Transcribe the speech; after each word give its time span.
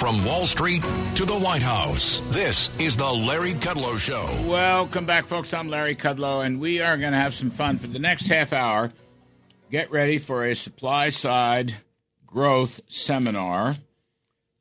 From 0.00 0.24
Wall 0.24 0.46
Street 0.46 0.82
to 1.16 1.26
the 1.26 1.38
White 1.38 1.60
House, 1.60 2.22
this 2.30 2.70
is 2.78 2.96
the 2.96 3.12
Larry 3.12 3.52
Kudlow 3.52 3.98
Show. 3.98 4.24
Welcome 4.48 5.04
back, 5.04 5.26
folks. 5.26 5.52
I'm 5.52 5.68
Larry 5.68 5.94
Kudlow, 5.94 6.42
and 6.42 6.58
we 6.58 6.80
are 6.80 6.96
going 6.96 7.12
to 7.12 7.18
have 7.18 7.34
some 7.34 7.50
fun 7.50 7.76
for 7.76 7.86
the 7.86 7.98
next 7.98 8.26
half 8.28 8.54
hour. 8.54 8.94
Get 9.70 9.90
ready 9.90 10.16
for 10.16 10.42
a 10.42 10.56
supply 10.56 11.10
side 11.10 11.74
growth 12.26 12.80
seminar 12.86 13.76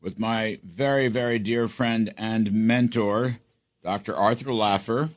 with 0.01 0.19
my 0.19 0.59
very, 0.61 1.07
very 1.07 1.39
dear 1.39 1.69
friend 1.69 2.13
and 2.17 2.51
mentor, 2.51 3.37
Dr. 3.81 4.13
Arthur 4.13 4.49
Laffer, 4.49 5.09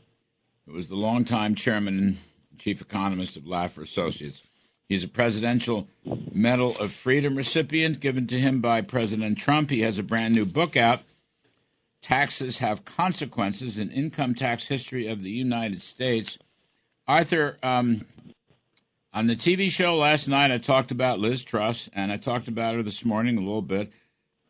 who 0.67 0.73
was 0.73 0.87
the 0.87 0.95
longtime 0.95 1.57
chairman 1.57 1.99
and 1.99 2.17
chief 2.59 2.81
economist 2.81 3.37
of 3.37 3.43
Laffer 3.43 3.83
Associates. 3.83 4.45
He's 4.93 5.05
a 5.05 5.09
Presidential 5.09 5.89
Medal 6.35 6.77
of 6.77 6.93
Freedom 6.93 7.35
recipient 7.35 7.99
given 7.99 8.27
to 8.27 8.39
him 8.39 8.61
by 8.61 8.83
President 8.83 9.39
Trump. 9.39 9.71
He 9.71 9.81
has 9.81 9.97
a 9.97 10.03
brand 10.03 10.35
new 10.35 10.45
book 10.45 10.77
out, 10.77 11.01
Taxes 12.03 12.59
Have 12.59 12.85
Consequences 12.85 13.79
An 13.79 13.91
Income 13.91 14.35
Tax 14.35 14.67
History 14.67 15.07
of 15.07 15.23
the 15.23 15.31
United 15.31 15.81
States. 15.81 16.37
Arthur, 17.09 17.57
um, 17.63 18.05
on 19.15 19.29
the 19.29 19.35
TV 19.35 19.71
show 19.71 19.97
last 19.97 20.29
night, 20.29 20.51
I 20.51 20.59
talked 20.59 20.91
about 20.91 21.19
Liz 21.19 21.43
Truss, 21.43 21.89
and 21.95 22.13
I 22.13 22.19
talked 22.19 22.47
about 22.47 22.75
her 22.75 22.83
this 22.83 23.03
morning 23.03 23.39
a 23.39 23.41
little 23.41 23.63
bit, 23.63 23.91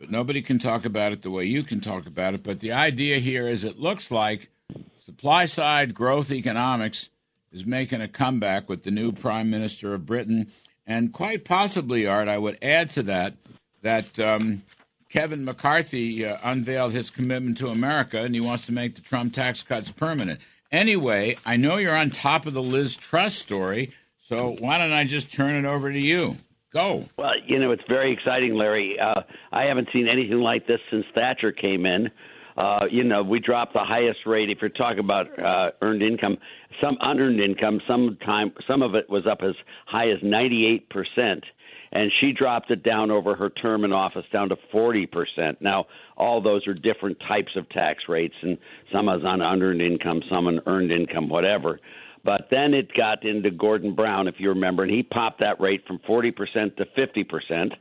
but 0.01 0.11
nobody 0.11 0.43
can 0.43 0.59
talk 0.59 0.85
about 0.85 1.13
it 1.13 1.23
the 1.23 1.31
way 1.31 1.45
you 1.45 1.63
can 1.63 1.81
talk 1.81 2.05
about 2.05 2.35
it. 2.35 2.43
But 2.43 2.59
the 2.59 2.73
idea 2.73 3.21
here 3.21 3.47
is 3.47 3.63
it 3.63 3.79
looks 3.79 4.11
like 4.11 4.51
supply 4.99 5.47
side 5.47 5.95
growth 5.95 6.33
economics 6.33 7.11
is 7.53 7.67
making 7.67 8.01
a 8.01 8.09
comeback 8.09 8.69
with 8.69 8.85
the 8.85 8.91
new 8.91 9.13
Prime 9.13 9.51
Minister 9.51 9.95
of 9.95 10.07
Britain. 10.07 10.51
And 10.87 11.13
quite 11.13 11.45
possibly, 11.45 12.07
Art, 12.07 12.29
I 12.29 12.39
would 12.39 12.59
add 12.63 12.91
to 12.91 13.03
that 13.05 13.35
that 13.83 14.19
um, 14.19 14.63
Kevin 15.09 15.45
McCarthy 15.45 16.25
uh, 16.25 16.39
unveiled 16.43 16.93
his 16.93 17.11
commitment 17.11 17.59
to 17.59 17.69
America 17.69 18.23
and 18.23 18.35
he 18.35 18.41
wants 18.41 18.67
to 18.67 18.73
make 18.73 18.95
the 18.95 19.03
Trump 19.03 19.35
tax 19.35 19.63
cuts 19.63 19.93
permanent. 19.93 20.41
Anyway, 20.71 21.37
I 21.45 21.57
know 21.57 21.77
you're 21.77 21.97
on 21.97 22.11
top 22.11 22.47
of 22.47 22.55
the 22.55 22.63
Liz 22.63 22.97
Truss 22.97 23.35
story, 23.35 23.93
so 24.27 24.57
why 24.61 24.79
don't 24.79 24.93
I 24.93 25.05
just 25.05 25.31
turn 25.31 25.55
it 25.55 25.69
over 25.69 25.93
to 25.93 25.99
you? 25.99 26.37
Go. 26.73 27.05
Well, 27.19 27.33
you 27.45 27.59
know, 27.59 27.73
it's 27.73 27.83
very 27.87 28.15
exciting, 28.15 28.55
Larry. 28.55 28.99
Uh, 28.99 29.23
I 29.53 29.65
haven't 29.65 29.89
seen 29.93 30.09
anything 30.09 30.39
like 30.39 30.67
this 30.67 30.81
since 30.91 31.05
Thatcher 31.15 31.53
came 31.53 31.85
in. 31.85 32.11
Uh, 32.57 32.87
you 32.91 33.05
know, 33.05 33.23
we 33.23 33.41
dropped 33.41 33.73
the 33.73 33.85
highest 33.85 34.21
rate. 34.27 34.51
If 34.51 34.59
you're 34.61 34.71
talking 34.71 34.99
about 34.99 35.39
uh, 35.39 35.71
earned 35.81 36.03
income, 36.03 36.37
some 36.81 36.97
unearned 37.01 37.41
income, 37.41 37.81
some 37.87 38.19
time, 38.25 38.53
some 38.67 38.83
of 38.83 38.95
it 38.95 39.09
was 39.09 39.27
up 39.27 39.39
as 39.43 39.55
high 39.87 40.11
as 40.11 40.19
98 40.23 40.89
percent, 40.91 41.45
and 41.93 42.11
she 42.21 42.33
dropped 42.33 42.71
it 42.71 42.83
down 42.83 43.11
over 43.11 43.35
her 43.35 43.51
term 43.51 43.85
in 43.85 43.93
office 43.93 44.27
down 44.33 44.51
to 44.51 44.57
40 44.71 45.07
percent. 45.07 45.63
Now, 45.63 45.87
all 46.17 46.43
those 46.43 46.67
are 46.67 46.75
different 46.75 47.19
types 47.27 47.53
of 47.57 47.69
tax 47.71 48.05
rates, 48.09 48.35
and 48.43 48.59
some 48.93 49.09
is 49.09 49.25
on 49.25 49.41
unearned 49.41 49.83
income, 49.83 50.23
some 50.29 50.47
on 50.47 50.61
earned 50.67 50.93
income, 50.93 51.29
whatever. 51.29 51.81
But 52.25 52.49
then 52.51 52.73
it 52.73 52.95
got 52.95 53.25
into 53.25 53.51
Gordon 53.51 53.95
Brown, 53.95 54.29
if 54.29 54.37
you 54.39 54.51
remember, 54.51 54.85
and 54.85 54.93
he 54.93 55.03
popped 55.03 55.41
that 55.41 55.61
rate 55.61 55.85
from 55.87 56.01
40 56.07 56.31
percent 56.33 56.77
to 56.77 56.85
50 56.95 57.25
percent. 57.25 57.73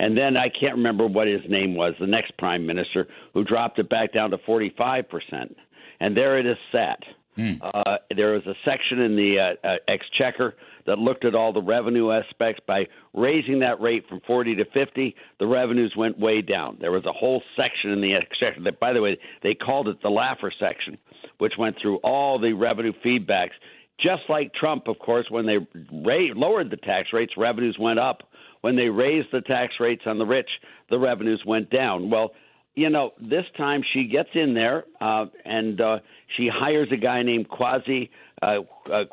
And 0.00 0.16
then 0.16 0.34
I 0.34 0.48
can't 0.48 0.76
remember 0.76 1.06
what 1.06 1.28
his 1.28 1.42
name 1.46 1.74
was, 1.74 1.92
the 2.00 2.06
next 2.06 2.34
prime 2.38 2.66
minister, 2.66 3.06
who 3.34 3.44
dropped 3.44 3.78
it 3.78 3.90
back 3.90 4.14
down 4.14 4.30
to 4.30 4.38
45%. 4.38 5.04
And 6.00 6.16
there 6.16 6.38
it 6.38 6.46
is 6.46 6.56
sat. 6.72 7.00
Mm. 7.36 7.60
Uh, 7.62 7.98
there 8.16 8.32
was 8.32 8.42
a 8.46 8.54
section 8.64 9.00
in 9.00 9.14
the 9.14 9.56
uh, 9.62 9.66
uh, 9.68 9.76
exchequer 9.88 10.54
that 10.86 10.98
looked 10.98 11.26
at 11.26 11.34
all 11.34 11.52
the 11.52 11.60
revenue 11.60 12.12
aspects. 12.12 12.62
By 12.66 12.86
raising 13.12 13.60
that 13.60 13.78
rate 13.78 14.08
from 14.08 14.22
40 14.26 14.56
to 14.56 14.64
50, 14.72 15.14
the 15.38 15.46
revenues 15.46 15.92
went 15.94 16.18
way 16.18 16.40
down. 16.40 16.78
There 16.80 16.92
was 16.92 17.04
a 17.04 17.12
whole 17.12 17.42
section 17.54 17.90
in 17.90 18.00
the 18.00 18.14
exchequer 18.14 18.62
that, 18.64 18.80
by 18.80 18.94
the 18.94 19.02
way, 19.02 19.18
they 19.42 19.52
called 19.52 19.86
it 19.86 20.00
the 20.02 20.08
Laffer 20.08 20.50
section, 20.58 20.96
which 21.36 21.52
went 21.58 21.76
through 21.80 21.96
all 21.98 22.38
the 22.38 22.54
revenue 22.54 22.94
feedbacks. 23.04 23.52
Just 24.00 24.22
like 24.30 24.54
Trump, 24.54 24.88
of 24.88 24.98
course, 24.98 25.26
when 25.28 25.44
they 25.44 25.58
ra- 25.92 26.32
lowered 26.34 26.70
the 26.70 26.78
tax 26.78 27.10
rates, 27.12 27.34
revenues 27.36 27.76
went 27.78 27.98
up. 27.98 28.22
When 28.60 28.76
they 28.76 28.88
raised 28.88 29.28
the 29.32 29.40
tax 29.40 29.74
rates 29.80 30.02
on 30.06 30.18
the 30.18 30.26
rich, 30.26 30.48
the 30.90 30.98
revenues 30.98 31.42
went 31.46 31.70
down. 31.70 32.10
Well, 32.10 32.32
you 32.74 32.90
know, 32.90 33.12
this 33.20 33.44
time 33.56 33.82
she 33.92 34.04
gets 34.04 34.30
in 34.34 34.54
there 34.54 34.84
uh, 35.00 35.26
and 35.44 35.80
uh, 35.80 35.98
she 36.36 36.48
hires 36.52 36.88
a 36.92 36.96
guy 36.96 37.22
named 37.22 37.48
Kwasi 37.48 38.10
uh, 38.42 38.60
uh, 38.90 39.04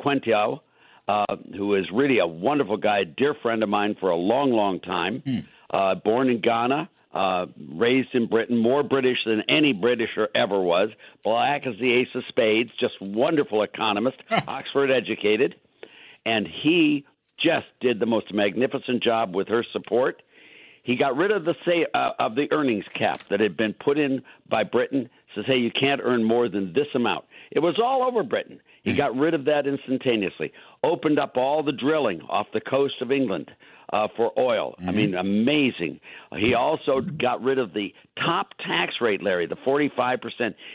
uh, 1.07 1.25
who 1.55 1.75
is 1.75 1.85
really 1.91 2.19
a 2.19 2.27
wonderful 2.27 2.77
guy, 2.77 3.03
dear 3.03 3.33
friend 3.41 3.63
of 3.63 3.69
mine 3.69 3.95
for 3.99 4.09
a 4.09 4.15
long, 4.15 4.51
long 4.51 4.79
time. 4.79 5.21
Hmm. 5.25 5.39
Uh, 5.69 5.95
born 5.95 6.29
in 6.29 6.39
Ghana, 6.39 6.89
uh, 7.13 7.45
raised 7.57 8.13
in 8.13 8.27
Britain, 8.27 8.57
more 8.57 8.83
British 8.83 9.17
than 9.25 9.43
any 9.49 9.73
Britisher 9.73 10.29
ever 10.33 10.59
was. 10.59 10.89
Black 11.23 11.67
as 11.67 11.75
the 11.79 11.91
ace 11.91 12.07
of 12.15 12.23
spades, 12.29 12.71
just 12.79 12.93
wonderful 13.01 13.63
economist, 13.63 14.17
Oxford 14.47 14.91
educated, 14.91 15.55
and 16.25 16.47
he 16.47 17.05
just 17.43 17.67
did 17.81 17.99
the 17.99 18.05
most 18.05 18.33
magnificent 18.33 19.03
job 19.03 19.35
with 19.35 19.47
her 19.47 19.65
support. 19.71 20.21
He 20.83 20.95
got 20.95 21.17
rid 21.17 21.31
of 21.31 21.43
the 21.43 21.53
say 21.65 21.85
uh, 21.93 22.11
of 22.17 22.35
the 22.35 22.47
earnings 22.51 22.85
cap 22.97 23.19
that 23.29 23.41
had 23.41 23.57
been 23.57 23.73
put 23.73 23.97
in 23.97 24.21
by 24.49 24.63
Britain. 24.63 25.09
Says, 25.35 25.43
hey, 25.45 25.57
you 25.57 25.69
can't 25.69 25.99
earn 26.01 26.23
more 26.23 26.47
than 26.47 26.71
this 26.73 26.87
amount. 26.95 27.25
It 27.51 27.59
was 27.59 27.77
all 27.83 28.03
over 28.03 28.23
Britain. 28.23 28.61
He 28.83 28.93
got 28.93 29.13
rid 29.17 29.33
of 29.33 29.43
that 29.45 29.67
instantaneously. 29.67 30.53
Opened 30.81 31.19
up 31.19 31.35
all 31.35 31.61
the 31.61 31.73
drilling 31.73 32.21
off 32.21 32.47
the 32.53 32.61
coast 32.61 33.01
of 33.01 33.11
England 33.11 33.51
uh, 33.91 34.07
for 34.15 34.31
oil. 34.39 34.75
Mm-hmm. 34.79 34.89
I 34.89 34.91
mean, 34.93 35.15
amazing. 35.15 35.99
He 36.37 36.53
also 36.53 37.01
got 37.01 37.43
rid 37.43 37.59
of 37.59 37.73
the 37.73 37.93
top 38.17 38.53
tax 38.65 38.95
rate, 39.01 39.21
Larry, 39.21 39.45
the 39.45 39.57
45%. 39.57 40.19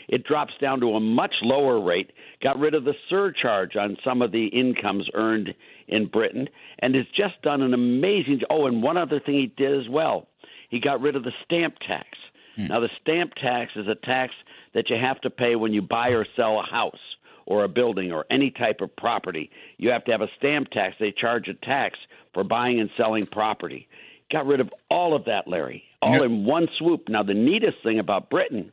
It 0.07 0.25
drops 0.25 0.53
down 0.61 0.79
to 0.81 0.95
a 0.95 0.99
much 0.99 1.33
lower 1.41 1.83
rate. 1.83 2.11
Got 2.43 2.59
rid 2.59 2.75
of 2.75 2.83
the 2.83 2.93
surcharge 3.09 3.75
on 3.75 3.97
some 4.03 4.21
of 4.21 4.31
the 4.31 4.45
incomes 4.45 5.09
earned 5.15 5.53
in 5.87 6.07
Britain, 6.07 6.49
and 6.79 6.95
has 6.95 7.05
just 7.15 7.41
done 7.41 7.61
an 7.61 7.73
amazing. 7.73 8.41
Oh, 8.49 8.65
and 8.65 8.81
one 8.81 8.97
other 8.97 9.19
thing 9.19 9.35
he 9.35 9.47
did 9.47 9.79
as 9.79 9.89
well. 9.89 10.27
He 10.69 10.79
got 10.79 11.01
rid 11.01 11.15
of 11.15 11.23
the 11.23 11.33
stamp 11.45 11.75
tax. 11.79 12.07
Hmm. 12.55 12.67
Now, 12.67 12.79
the 12.79 12.89
stamp 13.01 13.33
tax 13.35 13.71
is 13.75 13.87
a 13.87 13.95
tax 13.95 14.33
that 14.73 14.89
you 14.89 14.97
have 14.97 15.21
to 15.21 15.29
pay 15.29 15.55
when 15.55 15.73
you 15.73 15.81
buy 15.81 16.09
or 16.09 16.25
sell 16.35 16.59
a 16.59 16.63
house 16.63 16.99
or 17.45 17.63
a 17.63 17.67
building 17.67 18.11
or 18.11 18.25
any 18.31 18.51
type 18.51 18.81
of 18.81 18.95
property. 18.95 19.51
You 19.77 19.89
have 19.91 20.05
to 20.05 20.11
have 20.11 20.21
a 20.21 20.29
stamp 20.37 20.69
tax. 20.69 20.95
They 20.99 21.11
charge 21.11 21.47
a 21.47 21.53
tax 21.53 21.97
for 22.33 22.43
buying 22.43 22.79
and 22.79 22.89
selling 22.97 23.25
property. 23.25 23.87
Got 24.31 24.47
rid 24.47 24.59
of 24.59 24.73
all 24.89 25.15
of 25.15 25.25
that, 25.25 25.47
Larry, 25.47 25.83
all 26.01 26.13
yep. 26.13 26.23
in 26.23 26.45
one 26.45 26.67
swoop. 26.79 27.09
Now, 27.09 27.23
the 27.23 27.33
neatest 27.33 27.77
thing 27.83 27.99
about 27.99 28.29
Britain 28.29 28.71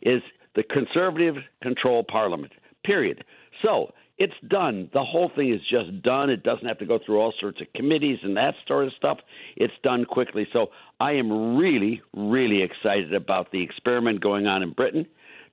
is 0.00 0.22
the 0.54 0.62
conservative 0.62 1.36
control 1.62 2.04
parliament, 2.04 2.52
period. 2.84 3.24
So 3.62 3.92
it's 4.22 4.34
done. 4.46 4.88
The 4.92 5.02
whole 5.02 5.32
thing 5.34 5.52
is 5.52 5.60
just 5.68 6.00
done. 6.00 6.30
It 6.30 6.44
doesn't 6.44 6.64
have 6.64 6.78
to 6.78 6.86
go 6.86 7.00
through 7.04 7.20
all 7.20 7.34
sorts 7.40 7.60
of 7.60 7.66
committees 7.74 8.20
and 8.22 8.36
that 8.36 8.54
sort 8.68 8.86
of 8.86 8.92
stuff. 8.92 9.18
It's 9.56 9.74
done 9.82 10.04
quickly. 10.04 10.46
So 10.52 10.68
I 11.00 11.14
am 11.14 11.56
really, 11.56 12.02
really 12.14 12.62
excited 12.62 13.12
about 13.12 13.50
the 13.50 13.60
experiment 13.64 14.20
going 14.20 14.46
on 14.46 14.62
in 14.62 14.74
Britain. 14.74 15.06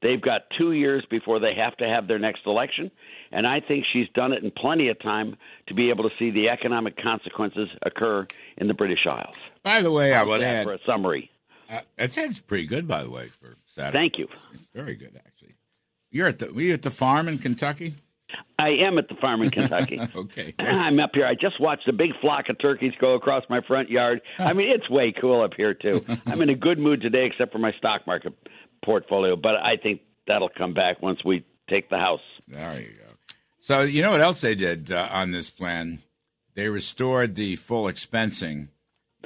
They've 0.04 0.22
got 0.22 0.42
two 0.56 0.74
years 0.74 1.04
before 1.10 1.40
they 1.40 1.56
have 1.56 1.78
to 1.78 1.88
have 1.88 2.08
their 2.08 2.20
next 2.20 2.42
election, 2.46 2.90
and 3.32 3.48
I 3.48 3.60
think 3.60 3.86
she's 3.92 4.08
done 4.14 4.32
it 4.34 4.44
in 4.44 4.52
plenty 4.52 4.88
of 4.88 5.02
time 5.02 5.36
to 5.68 5.74
be 5.74 5.90
able 5.90 6.04
to 6.08 6.16
see 6.18 6.30
the 6.30 6.48
economic 6.48 6.96
consequences 6.96 7.68
occur 7.82 8.28
in 8.58 8.68
the 8.68 8.74
British 8.74 9.06
Isles. 9.06 9.36
By 9.64 9.82
the 9.82 9.92
way, 9.92 10.14
I 10.14 10.24
would 10.24 10.42
add 10.42 10.66
for 10.66 10.74
a 10.74 10.80
summary. 10.86 11.32
Uh, 11.70 11.82
it 11.98 12.14
sounds 12.14 12.40
pretty 12.40 12.66
good, 12.66 12.88
by 12.88 13.04
the 13.04 13.10
way, 13.10 13.28
for 13.42 13.58
Saturday. 13.66 13.98
Thank 13.98 14.20
you. 14.20 14.28
very 14.74 14.96
good, 14.96 15.18
actually. 15.18 15.56
You're 16.12 16.28
at 16.28 16.40
the 16.40 16.54
were 16.54 16.62
you 16.62 16.74
at 16.74 16.84
the 16.84 16.92
farm 16.92 17.28
in 17.28 17.40
Kentucky? 17.40 17.96
I 18.58 18.70
am 18.86 18.98
at 18.98 19.08
the 19.08 19.16
farm 19.16 19.42
in 19.42 19.50
Kentucky. 19.50 20.00
okay. 20.16 20.54
I'm 20.60 21.00
up 21.00 21.12
here. 21.14 21.26
I 21.26 21.34
just 21.34 21.60
watched 21.60 21.88
a 21.88 21.94
big 21.94 22.12
flock 22.22 22.50
of 22.50 22.60
turkeys 22.60 22.94
go 23.00 23.14
across 23.14 23.44
my 23.50 23.62
front 23.62 23.90
yard. 23.90 24.22
I 24.38 24.54
mean, 24.54 24.70
it's 24.70 24.90
way 24.90 25.14
cool 25.20 25.42
up 25.42 25.54
here 25.56 25.74
too. 25.74 26.06
I'm 26.26 26.42
in 26.42 26.50
a 26.50 26.56
good 26.56 26.80
mood 26.80 27.02
today, 27.02 27.26
except 27.26 27.52
for 27.52 27.60
my 27.60 27.72
stock 27.74 28.06
market 28.06 28.34
portfolio. 28.84 29.36
But 29.36 29.56
I 29.56 29.78
think 29.82 30.02
that'll 30.28 30.50
come 30.50 30.74
back 30.74 31.02
once 31.02 31.24
we 31.24 31.46
take 31.70 31.90
the 31.90 31.98
house. 31.98 32.22
There 32.48 32.82
you 32.82 32.94
go. 32.98 33.14
So 33.62 33.82
you 33.82 34.02
know 34.02 34.12
what 34.12 34.22
else 34.22 34.42
they 34.42 34.56
did 34.56 34.92
uh, 34.92 35.10
on 35.12 35.32
this 35.32 35.50
plan? 35.50 36.02
They 36.56 36.70
restored 36.70 37.36
the 37.36 37.56
full 37.56 37.86
expensing. 37.86 38.70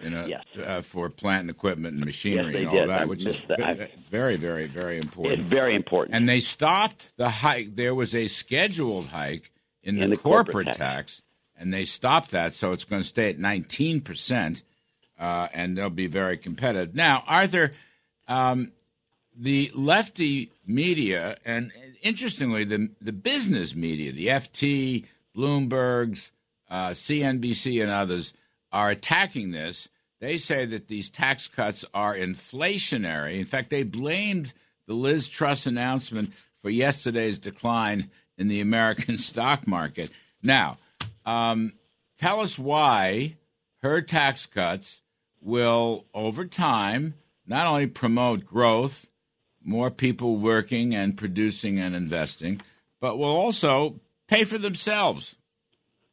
You 0.01 0.09
know, 0.09 0.25
yes. 0.25 0.43
uh, 0.57 0.81
for 0.81 1.09
plant 1.09 1.41
and 1.41 1.49
equipment 1.51 1.95
and 1.95 2.03
machinery 2.03 2.53
yes, 2.53 2.55
and 2.61 2.67
all 2.67 2.75
did. 2.75 2.89
that, 2.89 3.01
I 3.03 3.05
which 3.05 3.25
is 3.25 3.39
that. 3.47 3.91
very, 4.09 4.37
very, 4.37 4.65
very 4.65 4.97
important. 4.97 5.41
It's 5.41 5.49
very 5.49 5.75
important. 5.75 6.15
And 6.15 6.27
they 6.27 6.39
stopped 6.39 7.15
the 7.15 7.29
hike. 7.29 7.75
There 7.75 7.93
was 7.93 8.15
a 8.15 8.27
scheduled 8.27 9.07
hike 9.07 9.51
in 9.83 9.99
the, 9.99 10.07
the 10.07 10.17
corporate, 10.17 10.55
corporate 10.55 10.67
tax. 10.75 10.77
tax. 10.77 11.21
and 11.57 11.71
they 11.73 11.85
stopped 11.85 12.31
that, 12.31 12.55
so 12.55 12.71
it's 12.71 12.85
going 12.85 13.01
to 13.03 13.07
stay 13.07 13.29
at 13.29 13.37
19 13.37 14.01
percent, 14.01 14.63
uh, 15.19 15.47
and 15.53 15.77
they'll 15.77 15.89
be 15.91 16.07
very 16.07 16.37
competitive. 16.37 16.95
Now, 16.95 17.23
Arthur, 17.27 17.73
um, 18.27 18.71
the 19.37 19.71
lefty 19.75 20.51
media, 20.65 21.37
and 21.45 21.71
interestingly, 22.01 22.63
the 22.63 22.89
the 22.99 23.13
business 23.13 23.75
media, 23.75 24.11
the 24.11 24.27
FT, 24.27 25.05
Bloomberg's, 25.35 26.31
uh, 26.69 26.89
CNBC, 26.89 27.81
and 27.81 27.91
others 27.91 28.33
are 28.73 28.89
attacking 28.89 29.51
this. 29.51 29.87
they 30.19 30.37
say 30.37 30.65
that 30.65 30.87
these 30.87 31.09
tax 31.09 31.47
cuts 31.47 31.85
are 31.93 32.15
inflationary. 32.15 33.37
In 33.39 33.45
fact, 33.45 33.69
they 33.69 33.83
blamed 33.83 34.53
the 34.87 34.93
Liz 34.93 35.29
Truss 35.29 35.65
announcement 35.65 36.33
for 36.61 36.69
yesterday's 36.69 37.39
decline 37.39 38.09
in 38.37 38.47
the 38.47 38.61
American 38.61 39.17
stock 39.29 39.67
market. 39.67 40.11
Now, 40.41 40.77
um, 41.25 41.73
tell 42.17 42.39
us 42.39 42.57
why 42.57 43.35
her 43.81 44.01
tax 44.01 44.45
cuts 44.45 45.01
will, 45.41 46.05
over 46.13 46.45
time, 46.45 47.15
not 47.45 47.67
only 47.67 47.87
promote 47.87 48.45
growth, 48.45 49.09
more 49.61 49.91
people 49.91 50.37
working 50.37 50.95
and 50.95 51.17
producing 51.17 51.79
and 51.79 51.95
investing, 51.95 52.61
but 52.99 53.17
will 53.17 53.25
also 53.25 53.99
pay 54.27 54.45
for 54.45 54.57
themselves. 54.57 55.35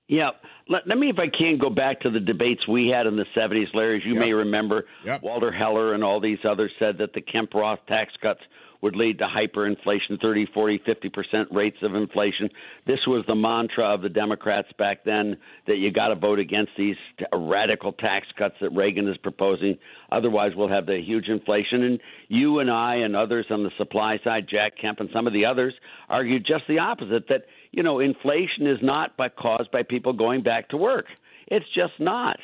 Yeah. 0.08 0.30
Let, 0.70 0.86
let, 0.86 0.98
me, 0.98 1.10
if 1.10 1.18
I 1.18 1.26
can, 1.26 1.58
go 1.58 1.68
back 1.68 2.00
to 2.02 2.10
the 2.10 2.20
debates 2.20 2.66
we 2.68 2.86
had 2.88 3.08
in 3.08 3.16
the 3.16 3.26
70s, 3.36 3.74
Larry. 3.74 3.96
As 3.96 4.04
you 4.06 4.14
yep. 4.14 4.24
may 4.24 4.32
remember, 4.32 4.84
yep. 5.04 5.20
Walter 5.20 5.50
Heller 5.50 5.94
and 5.94 6.04
all 6.04 6.20
these 6.20 6.38
others 6.48 6.70
said 6.78 6.98
that 6.98 7.12
the 7.12 7.20
Kemp 7.20 7.52
Roth 7.52 7.80
tax 7.88 8.12
cuts 8.22 8.40
would 8.80 8.96
lead 8.96 9.18
to 9.18 9.26
hyperinflation, 9.26 10.20
30, 10.22 10.46
40, 10.54 10.78
50% 10.78 11.46
rates 11.50 11.76
of 11.82 11.94
inflation. 11.94 12.48
This 12.86 13.00
was 13.06 13.24
the 13.26 13.34
mantra 13.34 13.92
of 13.92 14.00
the 14.00 14.08
Democrats 14.08 14.68
back 14.78 15.04
then 15.04 15.36
that 15.66 15.76
you 15.76 15.92
got 15.92 16.08
to 16.08 16.14
vote 16.14 16.38
against 16.38 16.72
these 16.78 16.96
t- 17.18 17.26
radical 17.32 17.92
tax 17.92 18.26
cuts 18.38 18.54
that 18.60 18.70
Reagan 18.70 19.08
is 19.08 19.16
proposing. 19.18 19.76
Otherwise, 20.10 20.52
we'll 20.56 20.68
have 20.68 20.86
the 20.86 21.00
huge 21.04 21.28
inflation. 21.28 21.82
And 21.82 22.00
you 22.28 22.60
and 22.60 22.70
I 22.70 22.96
and 22.96 23.14
others 23.14 23.46
on 23.50 23.64
the 23.64 23.70
supply 23.76 24.18
side, 24.24 24.46
Jack 24.48 24.74
Kemp 24.80 25.00
and 25.00 25.10
some 25.12 25.26
of 25.26 25.32
the 25.32 25.44
others, 25.44 25.74
argued 26.08 26.46
just 26.46 26.64
the 26.68 26.78
opposite 26.78 27.28
that, 27.28 27.42
you 27.72 27.82
know, 27.82 28.00
inflation 28.00 28.66
is 28.66 28.78
not 28.82 29.16
by, 29.16 29.28
caused 29.28 29.70
by 29.70 29.82
people 29.82 30.12
going 30.12 30.42
back 30.42 30.68
to 30.70 30.76
work. 30.76 31.06
It's 31.46 31.66
just 31.74 31.94
not. 31.98 32.38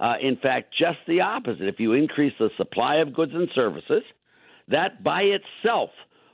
Uh, 0.00 0.14
in 0.22 0.36
fact, 0.36 0.72
just 0.78 0.98
the 1.06 1.22
opposite. 1.22 1.66
If 1.66 1.80
you 1.80 1.92
increase 1.92 2.32
the 2.38 2.50
supply 2.56 2.96
of 2.96 3.14
goods 3.14 3.32
and 3.34 3.48
services– 3.54 4.02
that 4.70 5.02
by 5.02 5.22
itself 5.22 5.90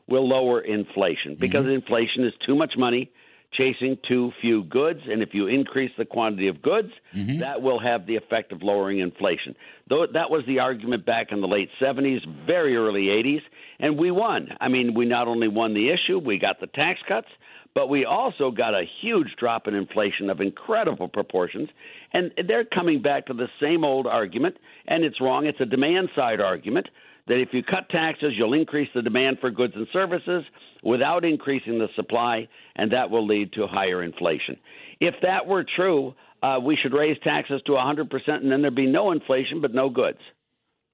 will 0.09 0.29
lower 0.29 0.61
inflation 0.61 1.37
because 1.41 1.63
mm-hmm. 1.63 1.83
inflation 1.83 2.25
is 2.25 2.33
too 2.47 2.55
much 2.55 2.75
money 2.77 3.11
chasing 3.53 3.97
too 4.07 4.33
few 4.41 4.65
goods. 4.65 5.01
And 5.09 5.23
if 5.23 5.31
you 5.33 5.47
increase 5.47 5.93
the 5.97 6.05
quantity 6.05 6.49
of 6.49 6.61
goods, 6.61 6.91
mm-hmm. 7.17 7.39
that 7.39 7.63
will 7.63 7.79
have 7.79 8.05
the 8.07 8.17
effect 8.17 8.51
of 8.51 8.63
lowering 8.63 8.99
inflation. 8.99 9.55
Though 9.89 10.07
that 10.13 10.29
was 10.29 10.43
the 10.47 10.59
argument 10.59 11.07
back 11.07 11.29
in 11.31 11.41
the 11.41 11.47
late 11.47 11.71
70s, 11.81 12.21
very 12.47 12.77
early 12.77 13.05
80s, 13.05 13.43
and 13.79 13.97
we 13.97 14.11
won. 14.11 14.49
I 14.61 14.69
mean, 14.69 14.95
we 14.95 15.07
not 15.07 15.29
only 15.29 15.47
won 15.47 15.73
the 15.73 15.91
issue, 15.91 16.19
we 16.19 16.39
got 16.39 16.61
the 16.61 16.67
tax 16.67 16.99
cuts, 17.07 17.29
but 17.75 17.89
we 17.89 18.05
also 18.05 18.51
got 18.51 18.75
a 18.75 18.85
huge 19.03 19.35
drop 19.39 19.67
in 19.67 19.75
inflation 19.75 20.31
of 20.31 20.41
incredible 20.41 21.09
proportions. 21.09 21.69
And 22.13 22.31
they're 22.47 22.65
coming 22.65 23.03
back 23.03 23.27
to 23.27 23.35
the 23.35 23.49
same 23.61 23.85
old 23.85 24.07
argument, 24.07 24.57
and 24.87 25.05
it's 25.05 25.21
wrong. 25.21 25.47
It's 25.47 25.61
a 25.61 25.67
demand 25.67 26.11
side 26.15 26.41
argument 26.41 26.89
that 27.27 27.41
if 27.41 27.49
you 27.53 27.63
cut 27.63 27.89
taxes, 27.89 28.33
you'll 28.37 28.55
increase 28.55 28.89
the 28.95 29.03
demand 29.03 29.39
for 29.41 29.51
goods 29.51 29.73
and 29.75 29.89
services 29.93 30.45
without 30.83 31.25
increasing 31.25 31.79
the 31.79 31.89
supply, 31.97 32.49
and 32.77 32.93
that 32.93 33.11
will 33.11 33.27
lead 33.27 33.53
to 33.55 33.67
higher 33.67 34.03
inflation. 34.03 34.57
If 35.01 35.15
that 35.23 35.47
were 35.47 35.65
true, 35.77 36.15
uh, 36.43 36.61
we 36.63 36.77
should 36.81 36.93
raise 36.93 37.17
taxes 37.25 37.63
to 37.67 37.73
100%, 37.73 38.11
and 38.29 38.53
then 38.53 38.61
there'd 38.61 38.75
be 38.75 38.87
no 38.87 39.11
inflation 39.11 39.61
but 39.61 39.75
no 39.75 39.89
goods. 39.89 40.19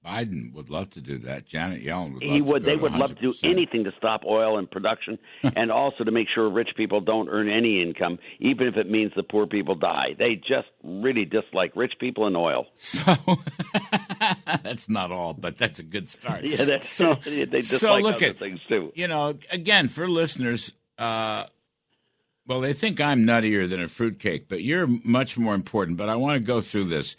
Biden 0.05 0.51
would 0.53 0.71
love 0.71 0.89
to 0.91 1.01
do 1.01 1.19
that. 1.19 1.45
Janet 1.45 1.83
Yellen 1.83 2.13
would. 2.13 2.23
he 2.23 2.41
would. 2.41 2.63
they 2.63 2.75
would 2.75 2.91
100%. 2.93 2.99
love 2.99 3.15
to 3.15 3.21
do 3.21 3.33
anything 3.43 3.83
to 3.83 3.91
stop 3.97 4.21
oil 4.25 4.57
and 4.57 4.69
production, 4.69 5.19
and 5.43 5.71
also 5.71 6.03
to 6.03 6.11
make 6.11 6.27
sure 6.33 6.49
rich 6.49 6.69
people 6.75 7.01
don't 7.01 7.29
earn 7.29 7.47
any 7.49 7.83
income, 7.83 8.17
even 8.39 8.67
if 8.67 8.77
it 8.77 8.89
means 8.89 9.11
the 9.15 9.21
poor 9.21 9.45
people 9.45 9.75
die. 9.75 10.15
They 10.17 10.35
just 10.35 10.67
really 10.83 11.25
dislike 11.25 11.75
rich 11.75 11.93
people 11.99 12.25
and 12.27 12.35
oil. 12.35 12.65
So 12.75 13.15
that's 14.63 14.89
not 14.89 15.11
all, 15.11 15.33
but 15.33 15.57
that's 15.57 15.79
a 15.79 15.83
good 15.83 16.07
start. 16.09 16.43
Yeah, 16.43 16.65
that's 16.65 16.89
so. 16.89 17.15
they 17.25 17.45
dislike 17.45 17.63
so 17.63 17.97
look 17.97 18.17
other 18.17 18.27
at 18.27 18.39
things 18.39 18.59
too. 18.67 18.91
You 18.95 19.07
know, 19.07 19.37
again 19.49 19.87
for 19.87 20.07
listeners. 20.09 20.71
Uh, 20.97 21.45
well, 22.47 22.61
they 22.61 22.73
think 22.73 22.99
I'm 22.99 23.25
nuttier 23.25 23.69
than 23.69 23.81
a 23.81 23.87
fruitcake, 23.87 24.49
but 24.49 24.61
you're 24.61 24.87
much 24.87 25.37
more 25.37 25.55
important. 25.55 25.97
But 25.97 26.09
I 26.09 26.15
want 26.15 26.35
to 26.35 26.39
go 26.39 26.61
through 26.61 26.85
this. 26.85 27.15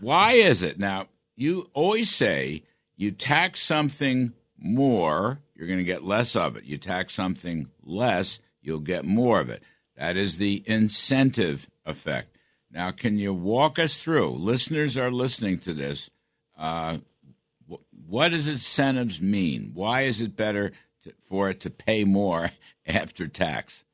Why 0.00 0.32
is 0.34 0.62
it 0.62 0.78
now? 0.78 1.06
You 1.38 1.70
always 1.72 2.10
say 2.10 2.64
you 2.96 3.12
tax 3.12 3.60
something 3.60 4.32
more, 4.58 5.38
you're 5.54 5.68
going 5.68 5.78
to 5.78 5.84
get 5.84 6.02
less 6.02 6.34
of 6.34 6.56
it. 6.56 6.64
You 6.64 6.78
tax 6.78 7.14
something 7.14 7.68
less, 7.84 8.40
you'll 8.60 8.80
get 8.80 9.04
more 9.04 9.40
of 9.40 9.48
it. 9.48 9.62
That 9.96 10.16
is 10.16 10.38
the 10.38 10.64
incentive 10.66 11.68
effect. 11.86 12.36
Now, 12.72 12.90
can 12.90 13.18
you 13.18 13.32
walk 13.32 13.78
us 13.78 14.02
through? 14.02 14.30
Listeners 14.30 14.98
are 14.98 15.12
listening 15.12 15.60
to 15.60 15.72
this. 15.72 16.10
Uh, 16.58 16.98
what 18.06 18.30
does 18.30 18.48
incentives 18.48 19.20
mean? 19.20 19.70
Why 19.74 20.02
is 20.02 20.20
it 20.20 20.34
better 20.34 20.72
to, 21.04 21.12
for 21.20 21.50
it 21.50 21.60
to 21.60 21.70
pay 21.70 22.04
more 22.04 22.50
after 22.86 23.28
tax? 23.28 23.84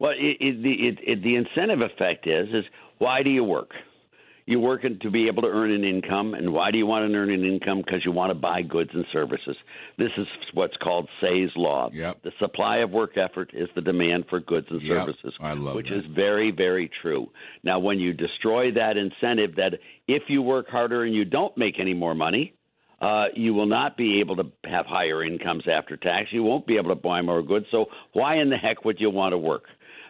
Well, 0.00 0.12
it, 0.12 0.38
it, 0.40 0.98
it, 1.06 1.22
the 1.22 1.36
incentive 1.36 1.82
effect 1.82 2.26
is 2.26 2.48
is 2.48 2.64
why 2.98 3.22
do 3.22 3.30
you 3.30 3.44
work? 3.44 3.70
You're 4.46 4.60
working 4.60 4.98
to 5.00 5.10
be 5.10 5.28
able 5.28 5.42
to 5.42 5.48
earn 5.48 5.70
an 5.70 5.84
income. 5.84 6.34
And 6.34 6.52
why 6.52 6.70
do 6.70 6.76
you 6.76 6.86
want 6.86 7.10
to 7.10 7.16
earn 7.16 7.30
an 7.30 7.44
income? 7.44 7.82
Because 7.84 8.04
you 8.04 8.12
want 8.12 8.30
to 8.30 8.34
buy 8.34 8.60
goods 8.62 8.90
and 8.92 9.04
services. 9.12 9.56
This 9.96 10.10
is 10.18 10.26
what's 10.52 10.76
called 10.76 11.08
Say's 11.20 11.50
Law. 11.56 11.88
Yep. 11.92 12.22
The 12.22 12.32
supply 12.38 12.78
of 12.78 12.90
work 12.90 13.16
effort 13.16 13.52
is 13.54 13.68
the 13.74 13.80
demand 13.80 14.26
for 14.28 14.40
goods 14.40 14.66
and 14.70 14.82
yep. 14.82 15.06
services, 15.06 15.32
I 15.40 15.52
love 15.52 15.74
which 15.76 15.88
that. 15.88 15.98
is 15.98 16.04
very, 16.14 16.50
very 16.50 16.90
true. 17.00 17.30
Now, 17.62 17.78
when 17.78 17.98
you 17.98 18.12
destroy 18.12 18.72
that 18.72 18.96
incentive 18.98 19.56
that 19.56 19.78
if 20.06 20.24
you 20.28 20.42
work 20.42 20.68
harder 20.68 21.04
and 21.04 21.14
you 21.14 21.24
don't 21.24 21.56
make 21.56 21.80
any 21.80 21.94
more 21.94 22.14
money, 22.14 22.54
uh, 23.00 23.26
you 23.34 23.54
will 23.54 23.66
not 23.66 23.96
be 23.96 24.20
able 24.20 24.36
to 24.36 24.44
have 24.64 24.86
higher 24.86 25.24
incomes 25.24 25.64
after 25.70 25.96
tax. 25.96 26.28
You 26.32 26.42
won't 26.42 26.66
be 26.66 26.76
able 26.76 26.90
to 26.90 27.00
buy 27.00 27.22
more 27.22 27.42
goods. 27.42 27.66
So, 27.70 27.86
why 28.12 28.36
in 28.36 28.50
the 28.50 28.56
heck 28.56 28.84
would 28.84 29.00
you 29.00 29.10
want 29.10 29.32
to 29.32 29.38
work? 29.38 29.64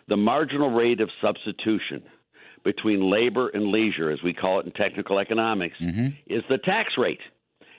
The 0.07 0.17
marginal 0.17 0.71
rate 0.71 1.01
of 1.01 1.09
substitution 1.23 2.03
between 2.65 3.11
labor 3.11 3.49
and 3.49 3.69
leisure, 3.69 4.11
as 4.11 4.19
we 4.23 4.33
call 4.33 4.61
it 4.61 4.67
in 4.67 4.73
technical 4.73 5.19
economics, 5.19 5.77
mm-hmm. 5.81 6.09
is 6.27 6.43
the 6.49 6.59
tax 6.59 6.95
rate. 6.99 7.21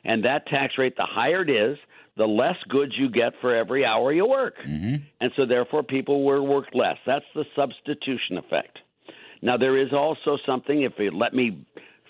And 0.04 0.24
that 0.24 0.48
tax 0.48 0.74
rate, 0.78 0.96
the 0.96 1.08
higher 1.10 1.42
it 1.42 1.50
is, 1.50 1.78
the 2.18 2.26
less 2.26 2.56
goods 2.70 2.94
you 2.98 3.10
get 3.10 3.34
for 3.42 3.54
every 3.54 3.84
hour 3.84 4.14
you 4.14 4.26
work. 4.26 4.56
Mm-hmm. 4.66 4.96
And 5.20 5.32
so, 5.36 5.46
therefore, 5.46 5.84
people 5.84 6.24
will 6.24 6.46
work 6.46 6.68
less. 6.74 6.98
That's 7.06 7.26
the 7.34 7.44
substitution 7.56 8.38
effect. 8.38 8.80
Now, 9.42 9.58
there 9.58 9.78
is 9.78 9.92
also 9.92 10.38
something, 10.46 10.84
if 10.84 10.94
you 10.98 11.12
let 11.12 11.34
me 11.34 11.66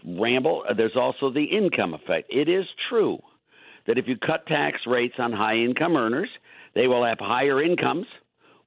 ramble, 0.06 0.64
uh, 0.70 0.74
there's 0.74 0.96
also 0.96 1.32
the 1.32 1.44
income 1.44 1.94
effect. 1.94 2.28
It 2.30 2.48
is 2.48 2.66
true 2.90 3.20
that 3.88 3.98
if 3.98 4.08
you 4.08 4.16
cut 4.18 4.46
tax 4.48 4.80
rates 4.86 5.16
on 5.18 5.32
high 5.32 5.56
income 5.58 5.96
earners, 5.96 6.30
they 6.76 6.88
will 6.88 7.06
have 7.06 7.18
higher 7.20 7.64
incomes. 7.64 8.06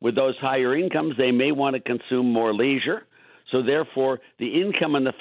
With 0.00 0.14
those 0.14 0.36
higher 0.40 0.76
incomes, 0.76 1.16
they 1.16 1.32
may 1.32 1.52
want 1.52 1.74
to 1.74 1.80
consume 1.80 2.32
more 2.32 2.54
leisure. 2.54 3.02
So 3.50 3.62
therefore, 3.62 4.20
the 4.38 4.60
income 4.60 4.94
and 4.94 5.06
the 5.06 5.12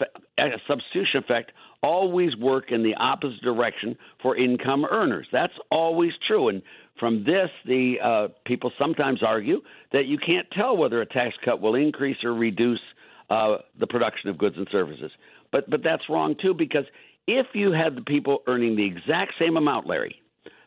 substitution 0.68 1.24
effect 1.24 1.52
always 1.82 2.36
work 2.36 2.72
in 2.72 2.84
the 2.84 2.96
opposite 2.96 3.42
direction 3.42 3.96
for 4.22 4.36
income 4.36 4.86
earners. 4.86 5.28
That's 5.32 5.54
always 5.72 6.12
true. 6.28 6.50
And 6.50 6.62
from 7.00 7.24
this, 7.24 7.50
the 7.66 7.96
uh, 8.04 8.28
people 8.46 8.72
sometimes 8.80 9.22
argue 9.24 9.62
that 9.94 10.06
you 10.08 10.18
can't 10.18 10.48
tell 10.52 10.76
whether 10.76 11.02
a 11.02 11.06
tax 11.06 11.36
cut 11.46 11.62
will 11.62 11.76
increase 11.76 12.18
or 12.24 12.34
reduce 12.34 12.82
uh, 13.30 13.58
the 13.80 13.88
production 13.88 14.30
of 14.30 14.38
goods 14.38 14.56
and 14.58 14.68
services. 14.72 15.12
But 15.52 15.70
but 15.70 15.82
that's 15.84 16.04
wrong 16.10 16.36
too 16.42 16.54
because 16.54 16.86
if 17.28 17.48
you 17.54 17.72
had 17.72 17.96
the 17.96 18.02
people 18.02 18.40
earning 18.48 18.76
the 18.76 18.86
exact 18.86 19.34
same 19.40 19.58
amount, 19.58 19.88
Larry, 19.88 20.22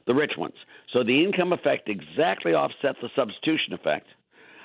the 0.07 0.15
rich 0.15 0.33
ones, 0.39 0.55
so 0.93 1.03
the 1.03 1.25
income 1.25 1.53
effect 1.53 1.89
exactly 1.89 2.53
offsets 2.53 2.99
the 3.03 3.09
substitution 3.17 3.73
effect 3.73 4.07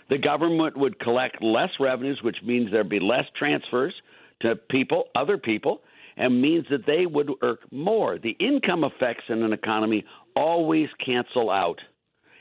the 0.09 0.17
government 0.17 0.77
would 0.77 1.00
collect 1.00 1.41
less 1.41 1.69
revenues, 1.79 2.19
which 2.24 2.38
means 2.43 2.71
there'd 2.71 2.89
be 2.89 3.00
less 3.00 3.25
transfers 3.38 3.93
to 4.41 4.55
people, 4.55 5.05
other 5.15 5.38
people, 5.38 5.81
and 6.17 6.41
means 6.41 6.65
that 6.69 6.85
they 6.85 7.05
would 7.05 7.29
earn 7.41 7.57
more. 7.71 8.17
The 8.19 8.35
income 8.39 8.83
effects 8.83 9.24
in 9.29 9.43
an 9.43 9.53
economy 9.53 10.05
always 10.35 10.88
cancel 11.03 11.50
out, 11.50 11.79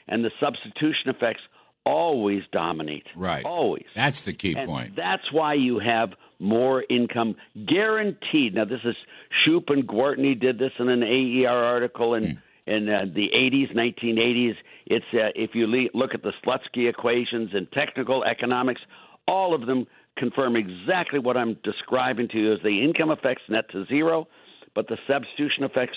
and 0.07 0.25
the 0.25 0.31
substitution 0.41 1.09
effects 1.09 1.41
always 1.87 2.43
dominate. 2.53 3.07
Right. 3.17 3.45
Always. 3.45 3.85
That's 3.95 4.23
the 4.23 4.33
key 4.33 4.55
and 4.57 4.69
point. 4.69 4.97
That's 4.97 5.33
why 5.33 5.55
you 5.55 5.81
have 5.81 6.11
more 6.39 6.85
income 6.89 7.37
guaranteed. 7.67 8.55
Now, 8.55 8.65
this 8.65 8.81
is 8.85 8.97
Stroup 9.47 9.65
and 9.69 9.87
Gwartney 9.87 10.39
did 10.39 10.59
this 10.59 10.73
in 10.79 10.89
an 10.89 11.03
AER 11.03 11.49
article, 11.49 12.15
and. 12.15 12.27
Mm 12.27 12.39
in 12.67 12.89
uh, 12.89 13.05
the 13.15 13.29
80s, 13.37 13.75
1980s. 13.75 14.55
It's 14.87 15.05
uh, 15.13 15.33
if 15.35 15.51
you 15.55 15.67
le- 15.67 15.97
look 15.99 16.15
at 16.15 16.23
the 16.23 16.33
Slutsky 16.45 16.89
equations 16.89 17.51
and 17.55 17.71
technical 17.73 18.25
economics, 18.25 18.81
all 19.27 19.55
of 19.55 19.67
them 19.67 19.87
confirm 20.17 20.57
exactly 20.57 21.19
what 21.19 21.37
I'm 21.37 21.57
describing 21.65 22.29
to 22.29 22.39
you 22.39 22.53
as 22.53 22.61
the 22.63 22.85
income 22.85 23.11
effects 23.11 23.43
net 23.49 23.65
to 23.73 23.85
zero, 23.87 24.29
but 24.75 24.89
the 24.89 24.99
substitution 25.09 25.65
effects 25.65 25.97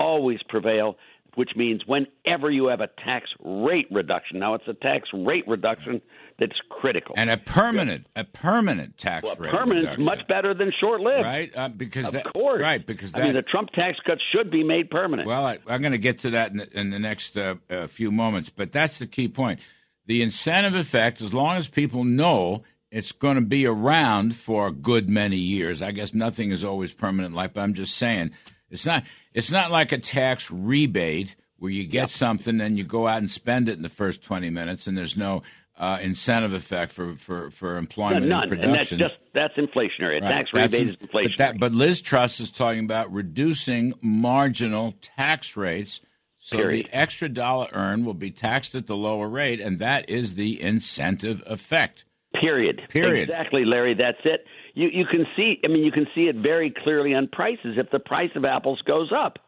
always 0.00 0.40
prevail, 0.48 0.96
which 1.34 1.50
means 1.56 1.82
whenever 1.86 2.50
you 2.50 2.66
have 2.66 2.80
a 2.80 2.88
tax 3.04 3.30
rate 3.42 3.86
reduction. 3.90 4.38
Now 4.38 4.54
it's 4.54 4.68
a 4.68 4.74
tax 4.74 5.08
rate 5.12 5.44
reduction 5.46 6.02
that's 6.38 6.58
critical. 6.68 7.14
And 7.16 7.30
a 7.30 7.36
permanent, 7.36 8.06
a 8.14 8.24
permanent 8.24 8.98
tax 8.98 9.24
well, 9.24 9.36
rate. 9.36 9.50
Permanent 9.50 9.84
reduction. 9.86 10.04
much 10.04 10.28
better 10.28 10.54
than 10.54 10.72
short 10.80 11.00
lived. 11.00 11.24
Right? 11.24 11.50
Uh, 11.54 11.68
because 11.68 12.06
of 12.06 12.12
that, 12.12 12.32
course. 12.32 12.60
Right, 12.60 12.84
because 12.84 13.12
that, 13.12 13.22
I 13.22 13.24
mean 13.26 13.34
the 13.34 13.42
Trump 13.42 13.70
tax 13.70 13.98
cuts 14.06 14.22
should 14.34 14.50
be 14.50 14.62
made 14.64 14.90
permanent. 14.90 15.28
Well, 15.28 15.46
I, 15.46 15.58
am 15.68 15.80
going 15.80 15.92
to 15.92 15.98
get 15.98 16.18
to 16.20 16.30
that 16.30 16.50
in 16.50 16.58
the, 16.58 16.78
in 16.78 16.90
the 16.90 16.98
next 16.98 17.36
uh, 17.36 17.56
uh, 17.70 17.86
few 17.86 18.10
moments, 18.10 18.50
but 18.50 18.72
that's 18.72 18.98
the 18.98 19.06
key 19.06 19.28
point. 19.28 19.60
The 20.06 20.22
incentive 20.22 20.74
effect, 20.74 21.22
as 21.22 21.32
long 21.32 21.56
as 21.56 21.68
people 21.68 22.04
know 22.04 22.64
it's 22.92 23.10
going 23.10 23.36
to 23.36 23.40
be 23.40 23.66
around 23.66 24.36
for 24.36 24.66
a 24.66 24.72
good 24.72 25.08
many 25.08 25.38
years. 25.38 25.80
I 25.80 25.92
guess 25.92 26.12
nothing 26.12 26.50
is 26.50 26.62
always 26.62 26.92
permanent 26.92 27.34
life, 27.34 27.52
but 27.54 27.62
I'm 27.62 27.72
just 27.72 27.96
saying 27.96 28.32
it's 28.70 28.84
not 28.84 29.04
it's 29.34 29.50
not 29.50 29.70
like 29.70 29.92
a 29.92 29.98
tax 29.98 30.50
rebate 30.50 31.36
where 31.58 31.70
you 31.70 31.84
get 31.84 32.00
yep. 32.00 32.08
something 32.10 32.60
and 32.60 32.76
you 32.76 32.84
go 32.84 33.06
out 33.06 33.18
and 33.18 33.30
spend 33.30 33.68
it 33.68 33.76
in 33.76 33.82
the 33.82 33.88
first 33.88 34.22
20 34.22 34.50
minutes 34.50 34.86
and 34.86 34.98
there's 34.98 35.16
no 35.16 35.42
uh, 35.78 35.98
incentive 36.02 36.52
effect 36.52 36.92
for, 36.92 37.16
for, 37.16 37.50
for 37.50 37.76
employment 37.76 38.30
and 38.30 38.48
production. 38.48 38.60
And 38.64 38.74
that's 38.74 38.90
just 38.90 39.14
that's 39.32 39.54
inflationary. 39.54 40.18
A 40.18 40.20
right. 40.20 40.30
tax 40.30 40.50
rebate 40.52 40.88
is 40.88 40.96
inflationary. 40.96 41.22
But, 41.22 41.38
that, 41.38 41.60
but 41.60 41.72
Liz 41.72 42.00
Truss 42.00 42.40
is 42.40 42.50
talking 42.50 42.84
about 42.84 43.12
reducing 43.12 43.94
marginal 44.02 44.94
tax 45.00 45.56
rates 45.56 46.00
so 46.44 46.56
Period. 46.56 46.86
the 46.86 46.96
extra 46.96 47.28
dollar 47.28 47.68
earned 47.70 48.04
will 48.04 48.14
be 48.14 48.32
taxed 48.32 48.74
at 48.74 48.88
the 48.88 48.96
lower 48.96 49.28
rate, 49.28 49.60
and 49.60 49.78
that 49.78 50.10
is 50.10 50.34
the 50.34 50.60
incentive 50.60 51.40
effect. 51.46 52.04
Period. 52.34 52.82
Period. 52.88 53.28
Exactly, 53.28 53.64
Larry. 53.64 53.94
That's 53.94 54.18
it. 54.24 54.44
You 54.74 54.88
you 54.92 55.04
can 55.06 55.26
see. 55.36 55.58
I 55.64 55.68
mean, 55.68 55.84
you 55.84 55.92
can 55.92 56.06
see 56.14 56.22
it 56.22 56.36
very 56.36 56.70
clearly 56.82 57.14
on 57.14 57.28
prices. 57.28 57.76
If 57.76 57.90
the 57.90 57.98
price 57.98 58.30
of 58.34 58.44
apples 58.44 58.80
goes 58.86 59.10
up, 59.14 59.38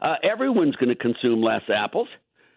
uh, 0.00 0.16
everyone's 0.22 0.76
going 0.76 0.90
to 0.90 0.94
consume 0.94 1.42
less 1.42 1.62
apples, 1.74 2.08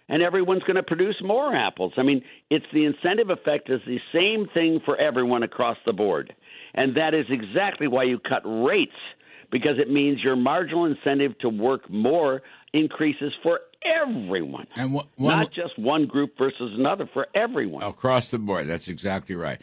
and 0.09 0.21
everyone's 0.21 0.63
going 0.63 0.75
to 0.75 0.83
produce 0.83 1.15
more 1.23 1.53
apples. 1.55 1.93
I 1.97 2.03
mean, 2.03 2.23
it's 2.49 2.65
the 2.73 2.85
incentive 2.85 3.29
effect 3.29 3.69
is 3.69 3.81
the 3.85 3.99
same 4.13 4.47
thing 4.53 4.81
for 4.83 4.97
everyone 4.97 5.43
across 5.43 5.77
the 5.85 5.93
board, 5.93 6.33
and 6.73 6.97
that 6.97 7.13
is 7.13 7.25
exactly 7.29 7.87
why 7.87 8.03
you 8.03 8.19
cut 8.19 8.41
rates 8.45 8.91
because 9.51 9.77
it 9.77 9.89
means 9.89 10.21
your 10.23 10.35
marginal 10.35 10.85
incentive 10.85 11.37
to 11.39 11.47
work 11.47 11.87
more 11.89 12.41
increases 12.73 13.31
for 13.43 13.59
everyone, 13.85 14.67
and 14.75 14.97
wh- 14.97 15.19
not 15.19 15.51
just 15.51 15.77
one 15.77 16.07
group 16.07 16.37
versus 16.37 16.73
another, 16.77 17.07
for 17.13 17.27
everyone 17.35 17.83
across 17.83 18.29
the 18.29 18.39
board. 18.39 18.67
That's 18.67 18.87
exactly 18.87 19.35
right. 19.35 19.61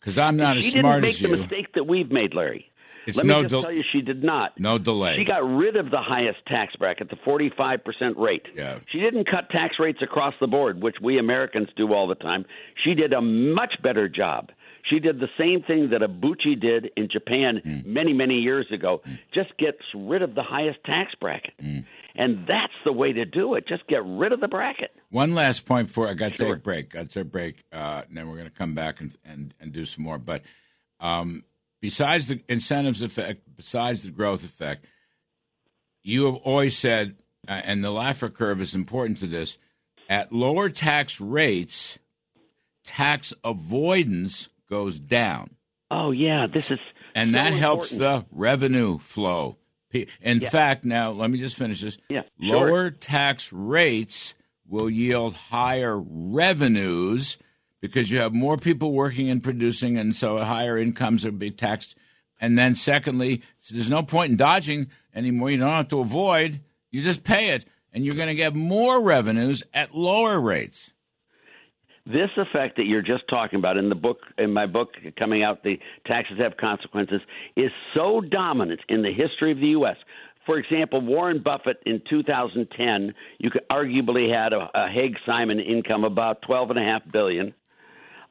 Because 0.00 0.18
I'm 0.18 0.36
not 0.36 0.56
she 0.56 0.68
as 0.68 0.72
smart 0.72 1.04
as 1.04 1.20
you. 1.20 1.28
She 1.28 1.34
didn't 1.34 1.40
make 1.40 1.48
the 1.48 1.56
mistake 1.56 1.74
that 1.74 1.84
we've 1.86 2.10
made, 2.10 2.34
Larry. 2.34 2.70
It's 3.06 3.16
Let 3.16 3.26
no 3.26 3.36
me 3.36 3.42
just 3.42 3.50
del- 3.52 3.62
tell 3.62 3.72
you, 3.72 3.82
she 3.92 4.02
did 4.02 4.22
not. 4.22 4.58
No 4.58 4.78
delay. 4.78 5.16
She 5.16 5.24
got 5.24 5.42
rid 5.42 5.76
of 5.76 5.90
the 5.90 6.00
highest 6.00 6.38
tax 6.46 6.76
bracket, 6.76 7.08
the 7.10 7.16
45% 7.16 7.80
rate. 8.16 8.46
Yeah. 8.54 8.78
She 8.92 9.00
didn't 9.00 9.24
cut 9.24 9.50
tax 9.50 9.76
rates 9.78 10.00
across 10.02 10.34
the 10.40 10.46
board, 10.46 10.82
which 10.82 10.96
we 11.02 11.18
Americans 11.18 11.68
do 11.76 11.92
all 11.94 12.06
the 12.06 12.14
time. 12.14 12.44
She 12.84 12.94
did 12.94 13.12
a 13.12 13.20
much 13.20 13.74
better 13.82 14.08
job. 14.08 14.50
She 14.88 14.98
did 14.98 15.20
the 15.20 15.28
same 15.38 15.62
thing 15.62 15.90
that 15.90 16.00
Obuchi 16.00 16.58
did 16.58 16.90
in 16.96 17.08
Japan 17.10 17.60
mm. 17.64 17.86
many, 17.86 18.12
many 18.12 18.36
years 18.36 18.66
ago. 18.72 19.02
Mm. 19.06 19.18
Just 19.34 19.56
gets 19.58 19.78
rid 19.94 20.22
of 20.22 20.34
the 20.34 20.42
highest 20.42 20.82
tax 20.84 21.14
bracket. 21.20 21.54
Mm. 21.62 21.84
And 22.16 22.46
that's 22.46 22.72
the 22.84 22.92
way 22.92 23.12
to 23.12 23.24
do 23.24 23.54
it. 23.54 23.66
Just 23.68 23.86
get 23.88 24.04
rid 24.04 24.32
of 24.32 24.40
the 24.40 24.48
bracket. 24.48 24.90
One 25.10 25.34
last 25.34 25.66
point 25.66 25.88
before 25.88 26.08
I 26.08 26.14
got 26.14 26.32
to 26.32 26.36
sure. 26.36 26.46
take 26.46 26.56
a 26.56 26.60
break. 26.60 26.90
Got 26.90 27.00
to 27.00 27.06
take 27.08 27.22
a 27.22 27.24
break, 27.24 27.64
uh, 27.72 28.02
and 28.08 28.16
then 28.16 28.28
we're 28.28 28.36
going 28.36 28.48
to 28.48 28.56
come 28.56 28.74
back 28.74 29.00
and, 29.00 29.14
and, 29.24 29.52
and 29.60 29.72
do 29.72 29.84
some 29.84 30.04
more. 30.04 30.18
But 30.18 30.42
um, 31.00 31.44
besides 31.80 32.28
the 32.28 32.40
incentives 32.48 33.02
effect, 33.02 33.42
besides 33.56 34.02
the 34.04 34.12
growth 34.12 34.44
effect, 34.44 34.86
you 36.02 36.26
have 36.26 36.36
always 36.36 36.78
said, 36.78 37.16
uh, 37.48 37.60
and 37.64 37.82
the 37.82 37.88
Laffer 37.88 38.32
curve 38.32 38.60
is 38.60 38.74
important 38.74 39.18
to 39.20 39.26
this, 39.26 39.58
at 40.08 40.32
lower 40.32 40.68
tax 40.68 41.20
rates, 41.20 41.98
tax 42.84 43.34
avoidance 43.42 44.48
goes 44.68 45.00
down. 45.00 45.56
Oh 45.90 46.12
yeah, 46.12 46.46
this 46.46 46.70
is 46.70 46.78
and 47.16 47.32
so 47.32 47.38
that 47.38 47.52
helps 47.52 47.90
the 47.90 48.24
revenue 48.30 48.98
flow. 48.98 49.56
In 49.92 50.40
Yeah. 50.40 50.50
fact, 50.50 50.84
now 50.84 51.10
let 51.10 51.30
me 51.32 51.38
just 51.38 51.56
finish 51.56 51.80
this. 51.80 51.98
Yeah, 52.08 52.22
sure. 52.40 52.54
Lower 52.56 52.90
tax 52.92 53.52
rates 53.52 54.34
will 54.70 54.88
yield 54.88 55.34
higher 55.34 56.00
revenues 56.00 57.36
because 57.80 58.10
you 58.10 58.20
have 58.20 58.32
more 58.32 58.56
people 58.56 58.92
working 58.92 59.28
and 59.28 59.42
producing, 59.42 59.98
and 59.98 60.14
so 60.14 60.38
higher 60.38 60.78
incomes 60.78 61.24
will 61.24 61.32
be 61.32 61.50
taxed. 61.50 61.96
And 62.40 62.56
then, 62.56 62.74
secondly, 62.74 63.42
there's 63.70 63.90
no 63.90 64.02
point 64.02 64.30
in 64.30 64.36
dodging 64.36 64.90
anymore. 65.14 65.50
You 65.50 65.58
don't 65.58 65.68
have 65.68 65.88
to 65.88 66.00
avoid; 66.00 66.60
you 66.90 67.02
just 67.02 67.24
pay 67.24 67.50
it, 67.50 67.64
and 67.92 68.04
you're 68.04 68.14
going 68.14 68.28
to 68.28 68.34
get 68.34 68.54
more 68.54 69.02
revenues 69.02 69.62
at 69.74 69.94
lower 69.94 70.40
rates. 70.40 70.92
this 72.06 72.30
effect 72.36 72.76
that 72.76 72.86
you're 72.86 73.02
just 73.02 73.24
talking 73.28 73.58
about 73.58 73.76
in 73.76 73.88
the 73.88 73.94
book 73.94 74.18
in 74.38 74.52
my 74.52 74.66
book 74.66 74.90
coming 75.18 75.42
out 75.42 75.62
the 75.62 75.78
taxes 76.06 76.38
have 76.38 76.56
consequences 76.56 77.20
is 77.56 77.70
so 77.94 78.20
dominant 78.20 78.80
in 78.88 79.02
the 79.02 79.12
history 79.12 79.52
of 79.52 79.58
the 79.58 79.68
US 79.78 79.96
for 80.46 80.58
example 80.58 81.00
Warren 81.00 81.42
Buffett 81.42 81.78
in 81.86 82.02
2010 82.08 83.14
you 83.38 83.50
could 83.50 83.62
arguably 83.70 84.32
had 84.32 84.52
a, 84.52 84.68
a 84.74 84.88
Haig 84.88 85.16
Simon 85.26 85.60
income 85.60 86.04
about 86.04 86.42
12 86.42 86.70
and 86.70 86.78
a 86.78 86.82
half 86.82 87.02
billion 87.12 87.54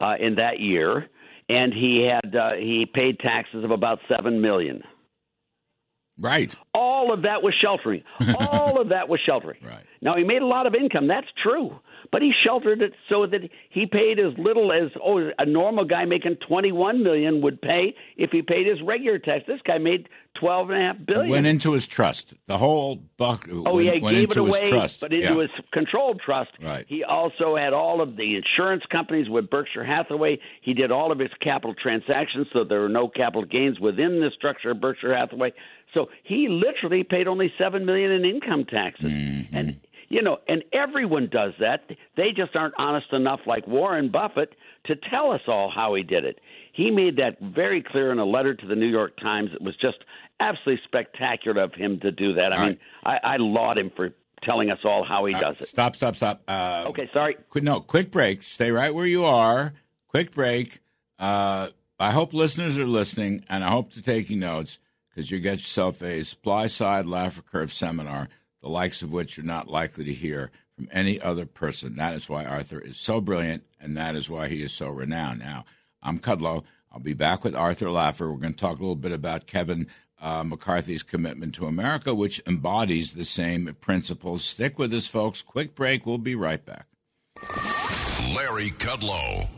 uh, 0.01 0.16
in 0.20 0.36
that 0.36 0.60
year 0.60 1.08
and 1.48 1.74
he 1.74 2.08
had 2.08 2.36
uh, 2.36 2.51
he 2.54 2.86
paid 2.92 3.20
taxes 3.20 3.63
of 3.63 3.72
about 3.72 4.00
7 4.08 4.42
million 4.42 4.84
Right. 6.22 6.54
all 6.74 7.13
of 7.13 7.22
that 7.22 7.42
was 7.42 7.54
sheltering. 7.62 8.04
All 8.39 8.82
of 8.82 8.89
that 8.89 9.08
was 9.08 9.22
sheltering. 9.25 9.60
Right. 9.63 9.86
Now 10.01 10.18
he 10.18 10.25
made 10.25 10.42
a 10.42 10.46
lot 10.46 10.68
of 10.68 10.75
income. 10.75 11.08
That's 11.08 11.28
true, 11.42 11.80
but 12.12 12.22
he 12.22 12.32
sheltered 12.46 12.82
it 12.82 12.94
so 13.10 13.25
that 13.28 13.42
he 13.70 13.86
paid 13.86 14.20
as 14.20 14.38
little 14.38 14.72
as 14.72 14.92
oh 15.04 15.30
a 15.38 15.46
normal 15.46 15.86
guy 15.86 16.06
making 16.06 16.38
twenty 16.48 16.72
one 16.72 17.04
million 17.04 17.42
would 17.42 17.62
pay 17.62 17.96
if 18.18 18.32
he 18.32 18.42
paid 18.42 18.68
his 18.68 18.82
regular 18.82 19.20
tax. 19.20 19.46
This 19.48 19.60
guy 19.66 19.78
made 19.78 20.10
twelve 20.39 20.70
and 20.70 20.82
a 20.82 20.86
half 20.88 20.96
billion. 21.06 21.30
Went 21.30 21.46
into 21.48 21.74
his 21.74 21.88
trust. 21.88 22.34
The 22.48 22.58
whole 22.58 22.96
buck. 23.18 23.48
Oh 23.51 23.74
went, 23.75 23.86
yeah, 23.86 23.94
he 23.96 24.00
went 24.00 24.16
gave 24.16 24.24
into 24.25 24.46
it 24.46 24.50
away, 24.50 24.60
his 24.62 24.70
trust. 24.70 25.01
but 25.01 25.13
into 25.13 25.25
yeah. 25.34 25.42
his 25.42 25.50
controlled 25.72 26.22
trust. 26.25 26.51
Right. 26.62 26.86
He 26.88 27.04
also 27.04 27.56
had 27.56 27.74
all 27.74 28.01
of 28.01 28.16
the 28.16 28.36
insurance 28.36 28.84
companies 28.92 29.30
with 29.30 29.50
Berkshire 29.50 29.84
Hathaway. 29.86 30.39
He 30.62 30.74
did 30.74 30.92
all 30.92 31.12
of 31.12 31.20
his 31.20 31.32
capital 31.42 31.74
transactions, 31.75 32.48
so 32.54 32.63
there 32.63 32.82
were 32.82 32.89
no 32.89 33.08
capital 33.08 33.46
gains 33.46 33.80
within 33.80 34.20
the 34.20 34.30
structure 34.36 34.72
of 34.72 34.80
Berkshire 34.82 35.16
Hathaway. 35.16 35.54
So 35.94 36.10
he 36.24 36.48
literally 36.50 37.04
paid 37.04 37.28
only 37.28 37.51
seven 37.58 37.86
million 37.86 38.12
in 38.12 38.24
income 38.25 38.66
taxes, 38.66 39.12
Mm-hmm. 39.12 39.56
and 39.56 39.80
you 40.10 40.22
know, 40.22 40.38
and 40.48 40.63
everyone 40.74 41.30
does 41.32 41.54
that. 41.60 41.82
They 42.18 42.32
just 42.36 42.56
aren't 42.56 42.74
honest 42.78 43.13
enough, 43.13 43.42
like 43.46 43.68
Warren 43.68 44.10
Buffett, 44.12 44.54
to 44.86 44.96
tell 44.96 45.32
us 45.32 45.42
all 45.48 45.72
how 45.74 45.94
he 45.96 46.04
did 46.04 46.25
it. 46.25 46.39
He 46.74 46.92
made 46.92 47.18
that 47.18 47.38
very 47.39 47.84
clear 47.84 48.12
in 48.12 48.20
a 48.20 48.25
letter 48.25 48.54
to 48.56 48.66
the 48.68 48.75
New 48.75 48.88
York 48.88 49.18
Times. 49.18 49.50
It 49.54 49.62
was 49.62 49.75
just 49.78 49.98
absolutely 50.39 50.82
spectacular 50.86 51.62
of 51.62 51.74
him 51.74 52.00
to 52.01 52.12
do 52.12 52.34
that. 52.36 52.54
I 52.54 52.58
All 52.58 52.66
mean, 52.68 52.80
I, 53.04 53.18
I 53.24 53.38
laud 53.38 53.78
him 53.78 53.92
for 53.96 54.12
telling 54.44 54.72
us 54.72 54.80
all 54.86 55.04
how 55.04 55.25
he 55.25 55.34
does 55.34 55.58
it. 55.60 55.68
Stop, 55.68 55.96
stop, 55.96 56.16
stop. 56.16 56.42
Uh, 56.48 56.86
Okay, 56.88 57.10
sorry. 57.13 57.36
Quick, 57.50 57.63
no, 57.63 57.82
quick 57.82 58.10
break. 58.10 58.42
Stay 58.44 58.72
right 58.72 58.94
where 58.96 59.06
you 59.06 59.25
are. 59.25 59.74
Quick 60.08 60.32
break. 60.32 60.80
Uh, 61.20 61.68
I 62.00 62.12
hope 62.12 62.34
listeners 62.34 62.78
are 62.78 62.88
listening, 62.88 63.44
and 63.50 63.63
I 63.63 63.70
hope 63.70 63.94
they're 63.94 64.01
taking 64.01 64.39
notes 64.39 64.80
because 65.10 65.30
you 65.30 65.39
get 65.39 65.58
yourself 65.58 66.01
a 66.01 66.24
supply 66.24 66.68
side 66.68 67.06
Laffer 67.06 67.46
Curve 67.46 67.74
seminar, 67.74 68.30
the 68.62 68.70
likes 68.70 69.01
of 69.01 69.12
which 69.12 69.38
you're 69.38 69.46
not 69.46 69.68
likely 69.68 70.04
to 70.06 70.13
hear 70.13 70.51
from 70.75 70.89
any 70.92 71.20
other 71.22 71.46
person. 71.46 71.96
That 71.96 72.13
is 72.13 72.30
why 72.30 72.46
Arthur 72.46 72.80
is 72.80 72.98
so 72.98 73.22
brilliant, 73.22 73.63
and 73.80 73.98
that 73.98 74.16
is 74.16 74.30
why 74.30 74.48
he 74.48 74.62
is 74.63 74.74
so 74.74 74.89
renowned. 74.89 75.39
Now, 75.39 75.66
I'm 76.01 76.20
Kudlow. 76.20 76.63
I'll 76.92 77.00
be 77.00 77.13
back 77.13 77.44
with 77.44 77.56
Arthur 77.56 77.88
Laffer. 77.88 78.32
We're 78.32 78.39
going 78.39 78.54
to 78.54 78.60
talk 78.60 78.78
a 78.78 78.82
little 78.82 78.96
bit 78.96 79.12
about 79.12 79.46
Kevin 79.48 79.88
uh, 80.22 80.44
McCarthy's 80.44 81.04
commitment 81.04 81.56
to 81.56 81.66
America, 81.66 82.13
which 82.13 82.42
embodies 82.48 83.13
the 83.13 83.25
same 83.25 83.75
principles. 83.80 84.44
Stick 84.44 84.80
with 84.80 84.94
us, 84.94 85.08
folks. 85.08 85.42
Quick 85.42 85.75
break. 85.75 86.06
We'll 86.06 86.18
be 86.18 86.36
right 86.36 86.66
back. 86.66 86.88
Larry 88.34 88.70
Kudlow. 88.70 89.50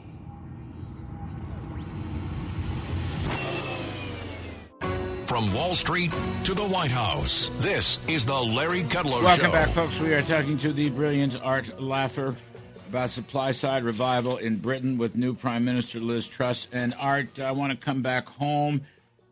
From 5.32 5.54
Wall 5.54 5.76
Street 5.76 6.12
to 6.44 6.54
the 6.54 6.68
White 6.68 6.92
House, 6.92 7.50
this 7.60 8.00
is 8.10 8.26
the 8.26 8.36
Larry 8.36 8.82
Kudlow 8.82 9.24
Welcome 9.24 9.46
Show. 9.46 9.52
Welcome 9.52 9.52
back, 9.52 9.70
folks. 9.70 9.98
We 9.98 10.14
are 10.14 10.22
talking 10.22 10.58
to 10.58 10.74
the 10.74 10.90
brilliant 10.90 11.42
Art 11.42 11.68
Laffer 11.80 12.36
about 12.90 13.12
supply 13.12 13.54
side 13.54 13.86
revival 13.86 14.36
in 14.36 14.58
Britain 14.58 14.98
with 14.98 15.16
new 15.16 15.34
Prime 15.34 15.64
Minister 15.64 16.02
Liz 16.02 16.28
Truss. 16.28 16.68
And 16.74 16.94
Art, 17.00 17.40
I 17.40 17.54
want 17.54 17.72
to 17.72 17.78
come 17.78 18.02
back 18.02 18.28
home. 18.28 18.82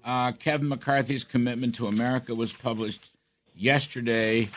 Uh, 0.02 0.32
Kevin 0.32 0.70
McCarthy's 0.70 1.26
commitment 1.26 1.76
to 1.76 1.88
America 1.88 2.34
was 2.34 2.54
published 2.54 3.12
yesterday, 3.54 4.48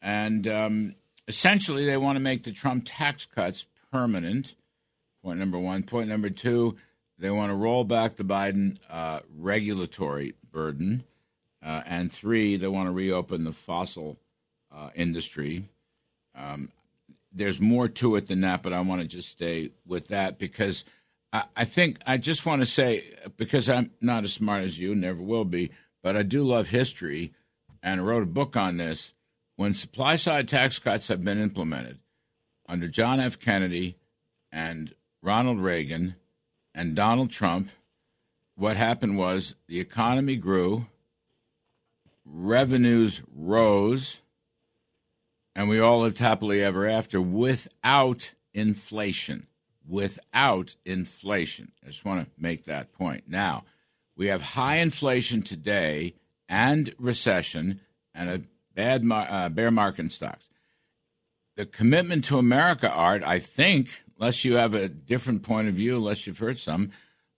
and 0.00 0.48
um, 0.48 0.94
essentially 1.28 1.84
they 1.84 1.98
want 1.98 2.16
to 2.16 2.20
make 2.20 2.44
the 2.44 2.52
Trump 2.52 2.84
tax 2.86 3.26
cuts 3.26 3.66
permanent. 3.92 4.54
Point 5.22 5.40
number 5.40 5.58
one. 5.58 5.82
Point 5.82 6.08
number 6.08 6.30
two, 6.30 6.78
they 7.18 7.28
want 7.28 7.50
to 7.50 7.54
roll 7.54 7.84
back 7.84 8.16
the 8.16 8.24
Biden 8.24 8.78
uh, 8.88 9.20
regulatory 9.36 10.32
burden. 10.56 11.04
uh, 11.62 11.82
and 11.84 12.10
three, 12.10 12.56
they 12.56 12.66
want 12.66 12.86
to 12.86 12.92
reopen 12.92 13.44
the 13.44 13.52
fossil 13.52 14.16
uh, 14.74 14.88
industry. 14.94 15.64
Um, 16.34 16.70
there's 17.30 17.60
more 17.60 17.88
to 17.88 18.16
it 18.16 18.28
than 18.28 18.40
that, 18.40 18.62
but 18.62 18.72
I 18.72 18.80
want 18.80 19.02
to 19.02 19.06
just 19.06 19.28
stay 19.28 19.72
with 19.86 20.08
that 20.08 20.38
because 20.38 20.84
I, 21.30 21.44
I 21.54 21.64
think 21.64 21.98
I 22.06 22.16
just 22.16 22.46
want 22.46 22.62
to 22.62 22.66
say 22.66 23.04
because 23.36 23.68
I'm 23.68 23.90
not 24.00 24.24
as 24.24 24.32
smart 24.32 24.64
as 24.64 24.78
you, 24.78 24.94
never 24.94 25.20
will 25.20 25.44
be, 25.44 25.72
but 26.02 26.16
I 26.16 26.22
do 26.22 26.42
love 26.42 26.68
history, 26.68 27.32
and 27.82 28.00
I 28.00 28.04
wrote 28.04 28.22
a 28.22 28.26
book 28.26 28.56
on 28.56 28.78
this. 28.78 29.12
When 29.56 29.74
supply 29.74 30.16
side 30.16 30.48
tax 30.48 30.78
cuts 30.78 31.08
have 31.08 31.22
been 31.22 31.38
implemented 31.38 31.98
under 32.66 32.88
John 32.88 33.20
F. 33.20 33.38
Kennedy 33.38 33.96
and 34.50 34.94
Ronald 35.22 35.60
Reagan 35.60 36.14
and 36.74 36.94
Donald 36.94 37.30
Trump, 37.30 37.70
what 38.56 38.76
happened 38.76 39.16
was 39.16 39.54
the 39.68 39.78
economy 39.78 40.36
grew, 40.36 40.86
revenues 42.24 43.22
rose, 43.34 44.22
and 45.54 45.68
we 45.68 45.78
all 45.78 46.00
lived 46.00 46.18
happily 46.18 46.62
ever 46.62 46.86
after 46.86 47.20
without 47.20 48.32
inflation. 48.52 49.46
Without 49.88 50.74
inflation. 50.84 51.72
I 51.84 51.88
just 51.88 52.04
want 52.04 52.24
to 52.24 52.30
make 52.38 52.64
that 52.64 52.92
point. 52.92 53.24
Now, 53.28 53.64
we 54.16 54.26
have 54.26 54.42
high 54.42 54.76
inflation 54.76 55.42
today 55.42 56.14
and 56.48 56.94
recession 56.98 57.80
and 58.14 58.30
a 58.30 58.42
bad 58.74 59.04
uh, 59.10 59.48
bear 59.48 59.70
market 59.70 60.00
in 60.02 60.10
stocks. 60.10 60.48
The 61.56 61.66
commitment 61.66 62.24
to 62.26 62.38
America, 62.38 62.90
Art, 62.90 63.22
I 63.22 63.38
think, 63.38 64.02
unless 64.18 64.44
you 64.44 64.56
have 64.56 64.74
a 64.74 64.88
different 64.88 65.42
point 65.42 65.68
of 65.68 65.74
view, 65.74 65.96
unless 65.96 66.26
you've 66.26 66.38
heard 66.38 66.58
some, 66.58 66.90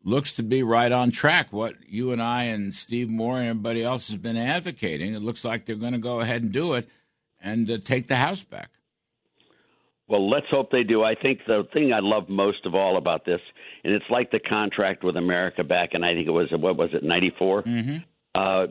looks 0.05 0.33
to 0.33 0.43
be 0.43 0.63
right 0.63 0.91
on 0.93 1.11
track. 1.11 1.53
What 1.53 1.75
you 1.87 2.13
and 2.13 2.23
I 2.23 2.45
and 2.45 2.75
Steve 2.75 3.11
Moore 3.11 3.39
and 3.39 3.49
everybody 3.49 3.83
else 3.83 4.09
has 4.09 4.17
been 4.17 4.37
advocating, 4.37 5.15
it 5.15 5.23
looks 5.23 5.45
like 5.45 5.67
they're 5.67 5.77
going 5.77 5.93
to 5.93 5.99
go 5.99 6.21
ahead 6.21 6.43
and 6.43 6.53
do 6.53 6.75
it 6.75 6.89
and 7.41 7.71
uh, 7.71 7.79
take 7.85 8.09
the 8.09 8.17
House 8.17 8.45
back. 8.45 8.71
Well, 10.09 10.29
let's 10.31 10.47
hope 10.51 10.71
they 10.71 10.85
do. 10.85 11.03
I 11.03 11.15
think 11.15 11.41
the 11.47 11.69
thing 11.73 11.93
I 11.93 12.01
love 12.01 12.31
most 12.31 12.65
of 12.65 12.75
all 12.75 12.97
about 12.97 13.27
this, 13.27 13.41
and 13.85 13.93
it's 13.93 14.07
like 14.09 14.31
the 14.31 14.41
contract 14.41 15.05
with 15.05 15.17
America 15.17 15.63
back 15.63 15.91
in 15.93 16.03
I 16.03 16.15
think 16.15 16.27
it 16.27 16.31
was 16.31 16.49
what 16.51 16.77
was 16.79 16.91
it 16.95 17.05
ninety 17.05 17.31
four. 17.39 17.63
Mm-hmm. 17.63 17.99
Uh, 18.39 18.67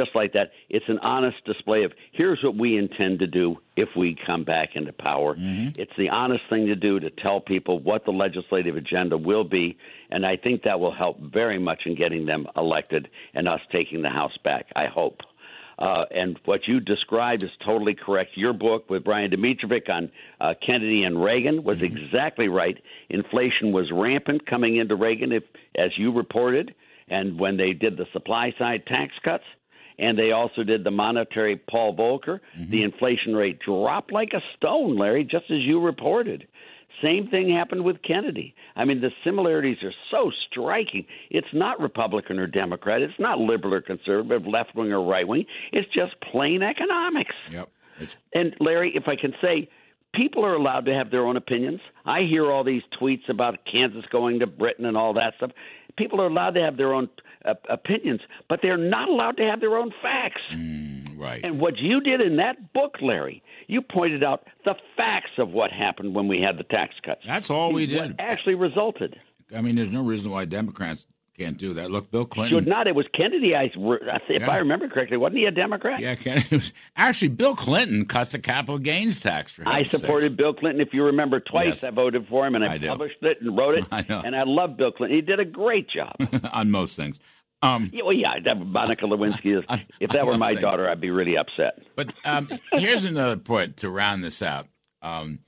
just 0.00 0.12
like 0.14 0.32
that, 0.34 0.48
it's 0.68 0.88
an 0.88 0.98
honest 1.00 1.38
display 1.44 1.80
of 1.84 1.92
here's 2.12 2.40
what 2.42 2.56
we 2.56 2.76
intend 2.84 3.18
to 3.18 3.26
do 3.26 3.56
if 3.76 3.88
we 3.96 4.16
come 4.26 4.44
back 4.44 4.70
into 4.74 4.92
power. 4.92 5.34
Mm-hmm. 5.34 5.80
It's 5.82 5.96
the 5.98 6.08
honest 6.10 6.44
thing 6.50 6.66
to 6.66 6.76
do 6.76 7.00
to 7.00 7.10
tell 7.10 7.40
people 7.40 7.74
what 7.80 8.04
the 8.04 8.12
legislative 8.12 8.76
agenda 8.76 9.16
will 9.30 9.44
be, 9.44 9.76
and 10.10 10.24
I 10.32 10.36
think 10.36 10.62
that 10.62 10.78
will 10.78 10.94
help 11.04 11.16
very 11.20 11.58
much 11.58 11.80
in 11.86 11.94
getting 11.96 12.26
them 12.26 12.46
elected 12.56 13.08
and 13.34 13.48
us 13.48 13.60
taking 13.72 14.02
the 14.02 14.10
House 14.20 14.36
back. 14.44 14.66
I 14.76 14.86
hope. 14.86 15.18
Uh, 15.78 16.04
and 16.10 16.38
what 16.44 16.60
you 16.66 16.80
described 16.80 17.42
is 17.44 17.50
totally 17.64 17.94
correct. 17.94 18.30
Your 18.36 18.52
book 18.52 18.90
with 18.90 19.04
Brian 19.04 19.30
Domitrovic 19.30 19.88
on 19.88 20.10
uh, 20.40 20.54
Kennedy 20.64 21.04
and 21.04 21.22
Reagan 21.22 21.62
was 21.62 21.78
Mm-hmm. 21.78 21.96
exactly 21.96 22.48
right. 22.48 22.76
Inflation 23.10 23.70
was 23.72 23.86
rampant 23.92 24.44
coming 24.46 24.76
into 24.76 24.96
Reagan, 24.96 25.30
if, 25.32 25.44
as 25.76 25.90
you 25.96 26.12
reported, 26.12 26.74
and 27.10 27.38
when 27.38 27.56
they 27.56 27.72
did 27.72 27.96
the 27.96 28.06
supply 28.12 28.54
side 28.58 28.86
tax 28.86 29.12
cuts, 29.24 29.44
and 29.98 30.16
they 30.18 30.30
also 30.32 30.62
did 30.62 30.84
the 30.84 30.90
monetary 30.90 31.56
Paul 31.56 31.94
Volcker, 31.96 32.40
Mm-hmm. 32.58 32.70
the 32.70 32.82
inflation 32.82 33.34
rate 33.34 33.58
dropped 33.60 34.12
like 34.12 34.32
a 34.32 34.40
stone, 34.56 34.96
Larry, 34.96 35.24
just 35.24 35.50
as 35.50 35.58
you 35.60 35.80
reported. 35.80 36.46
Same 37.02 37.28
thing 37.28 37.48
happened 37.54 37.84
with 37.84 38.02
Kennedy. 38.02 38.54
I 38.74 38.84
mean, 38.84 39.00
the 39.00 39.10
similarities 39.22 39.76
are 39.84 39.92
so 40.10 40.32
striking. 40.50 41.06
It's 41.30 41.46
not 41.52 41.80
Republican 41.80 42.38
or 42.40 42.46
Democrat. 42.48 43.02
It's 43.02 43.18
not 43.20 43.38
liberal 43.38 43.74
or 43.74 43.80
conservative, 43.80 44.46
left 44.46 44.74
wing 44.74 44.92
or 44.92 45.04
right 45.04 45.26
wing. 45.28 45.44
It's 45.72 45.88
just 45.92 46.14
plain 46.32 46.62
economics. 46.62 47.34
Yep. 47.52 47.68
It's, 48.00 48.16
And 48.34 48.56
Larry, 48.58 48.92
if 48.96 49.06
I 49.06 49.14
can 49.16 49.32
say, 49.40 49.68
people 50.14 50.44
are 50.44 50.54
allowed 50.54 50.86
to 50.86 50.94
have 50.94 51.10
their 51.12 51.24
own 51.26 51.36
opinions. 51.36 51.80
I 52.04 52.22
hear 52.22 52.50
all 52.50 52.64
these 52.64 52.82
tweets 53.00 53.28
about 53.28 53.58
Kansas 53.70 54.04
going 54.10 54.40
to 54.40 54.46
Britain 54.48 54.84
and 54.84 54.96
all 54.96 55.12
that 55.14 55.34
stuff. 55.36 55.50
People 55.98 56.20
are 56.22 56.26
allowed 56.28 56.52
to 56.54 56.60
have 56.62 56.76
their 56.76 56.94
own 56.94 57.08
uh, 57.44 57.54
opinions, 57.68 58.20
but 58.48 58.60
they're 58.62 58.76
not 58.78 59.08
allowed 59.08 59.36
to 59.38 59.42
have 59.42 59.60
their 59.60 59.76
own 59.76 59.90
facts. 60.00 60.40
mm, 60.54 61.18
right. 61.18 61.40
And 61.44 61.60
what 61.60 61.76
you 61.78 62.00
did 62.00 62.20
in 62.20 62.36
that 62.36 62.72
book, 62.72 62.96
Larry, 63.02 63.42
you 63.66 63.82
pointed 63.82 64.22
out 64.24 64.46
the 64.64 64.74
facts 64.96 65.32
of 65.38 65.50
what 65.50 65.70
happened 65.72 66.14
when 66.14 66.28
we 66.28 66.40
had 66.40 66.56
the 66.56 66.64
tax 66.64 66.94
cuts. 67.04 67.22
That's 67.26 67.50
all 67.50 67.72
we 67.72 67.86
What 67.94 68.08
did. 68.08 68.16
actually 68.18 68.54
resulted. 68.54 69.18
I 69.54 69.60
mean, 69.60 69.76
there's 69.76 69.90
no 69.90 70.02
reason 70.02 70.30
why 70.30 70.44
Democrats 70.44 71.04
can't 71.38 71.56
do 71.56 71.74
that. 71.74 71.90
Look, 71.90 72.10
Bill 72.10 72.24
Clinton. 72.26 72.58
Should 72.58 72.66
not. 72.66 72.86
It 72.86 72.94
was 72.94 73.06
Kennedy. 73.14 73.54
I, 73.54 73.70
if 73.74 74.40
Yeah. 74.42 74.50
I 74.50 74.56
remember 74.58 74.88
correctly, 74.88 75.16
wasn't 75.16 75.38
he 75.38 75.44
a 75.44 75.50
Democrat? 75.50 76.00
Yeah, 76.00 76.14
Kennedy 76.16 76.48
was 76.56 76.72
actually 76.96 77.28
Bill 77.28 77.54
Clinton 77.54 78.04
cut 78.06 78.30
the 78.30 78.38
capital 78.38 78.78
gains 78.78 79.20
tax 79.20 79.52
for. 79.52 79.66
I 79.68 79.84
supported 79.88 80.36
Bill 80.36 80.52
Clinton. 80.52 80.80
If 80.80 80.92
you 80.92 81.04
remember, 81.04 81.40
twice 81.40 81.66
Yes. 81.68 81.84
I 81.84 81.90
voted 81.90 82.26
for 82.28 82.46
him, 82.46 82.54
and 82.54 82.64
I, 82.64 82.74
I 82.74 82.78
do. 82.78 82.88
published 82.88 83.22
it 83.22 83.38
and 83.40 83.56
wrote 83.56 83.76
it. 83.78 83.84
I 83.92 84.04
know. 84.08 84.20
And 84.24 84.34
I 84.36 84.42
love 84.44 84.76
Bill 84.76 84.90
Clinton. 84.92 85.16
He 85.16 85.22
did 85.22 85.40
a 85.40 85.44
great 85.44 85.88
job. 85.88 86.14
on 86.52 86.70
most 86.70 86.96
things. 86.96 87.18
Um, 87.62 87.90
yeah, 87.92 88.02
well, 88.04 88.12
yeah, 88.12 88.34
Monica 88.54 89.04
Lewinsky 89.06 89.58
is. 89.58 89.64
If 90.00 90.10
that 90.10 90.26
were 90.26 90.38
my 90.38 90.52
saying. 90.52 90.60
daughter, 90.62 90.88
I'd 90.88 91.00
be 91.00 91.10
really 91.10 91.36
upset. 91.36 91.78
But 91.96 92.12
um, 92.24 92.48
here's 92.72 93.04
another 93.04 93.36
point 93.36 93.78
to 93.78 93.90
round 93.90 94.22
this 94.22 94.42
out. 94.42 94.68
Um, 95.02 95.40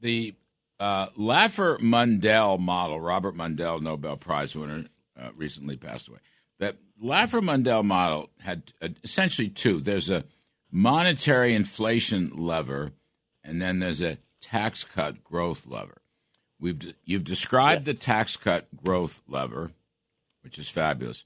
the 0.00 0.34
uh, 0.80 1.10
Laffer 1.10 1.78
Mundell 1.78 2.58
model, 2.58 3.00
Robert 3.00 3.36
Mundell, 3.36 3.80
Nobel 3.80 4.16
Prize 4.16 4.56
winner, 4.56 4.86
uh, 5.20 5.28
recently 5.36 5.76
passed 5.76 6.08
away. 6.08 6.18
That 6.58 6.78
Laffer 7.02 7.42
Mundell 7.42 7.84
model 7.84 8.30
had 8.40 8.72
uh, 8.80 8.88
essentially 9.04 9.48
two. 9.48 9.80
There's 9.80 10.10
a 10.10 10.24
monetary 10.72 11.54
inflation 11.54 12.32
lever, 12.34 12.92
and 13.44 13.60
then 13.60 13.78
there's 13.78 14.02
a 14.02 14.18
tax 14.40 14.82
cut 14.82 15.22
growth 15.22 15.66
lever. 15.66 16.00
We've 16.58 16.94
you've 17.04 17.24
described 17.24 17.84
the 17.84 17.94
tax 17.94 18.36
cut 18.36 18.66
growth 18.82 19.20
lever, 19.28 19.72
which 20.42 20.58
is 20.58 20.68
fabulous. 20.68 21.24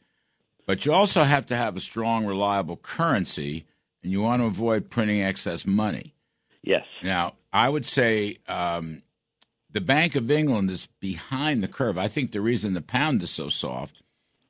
But 0.67 0.85
you 0.85 0.93
also 0.93 1.25
have 1.25 1.47
to 1.47 1.57
have 1.57 1.77
a 1.77 1.81
strong, 1.81 2.25
reliable 2.25 2.77
currency, 2.77 3.67
and 4.03 4.11
you 4.11 4.23
want 4.23 4.43
to 4.43 4.47
avoid 4.47 4.91
printing 4.91 5.23
excess 5.23 5.67
money. 5.67 6.15
Yes. 6.63 6.85
Now, 7.03 7.35
I 7.53 7.69
would 7.69 7.85
say 7.85 8.39
um, 8.49 9.03
the 9.75 9.81
Bank 9.81 10.15
of 10.15 10.31
England 10.31 10.71
is 10.71 10.89
behind 11.01 11.63
the 11.63 11.69
curve. 11.69 11.99
I 11.99 12.07
think 12.07 12.31
the 12.31 12.41
reason 12.41 12.73
the 12.73 12.81
pound 12.81 13.23
is 13.25 13.31
so 13.31 13.49
soft 13.49 14.03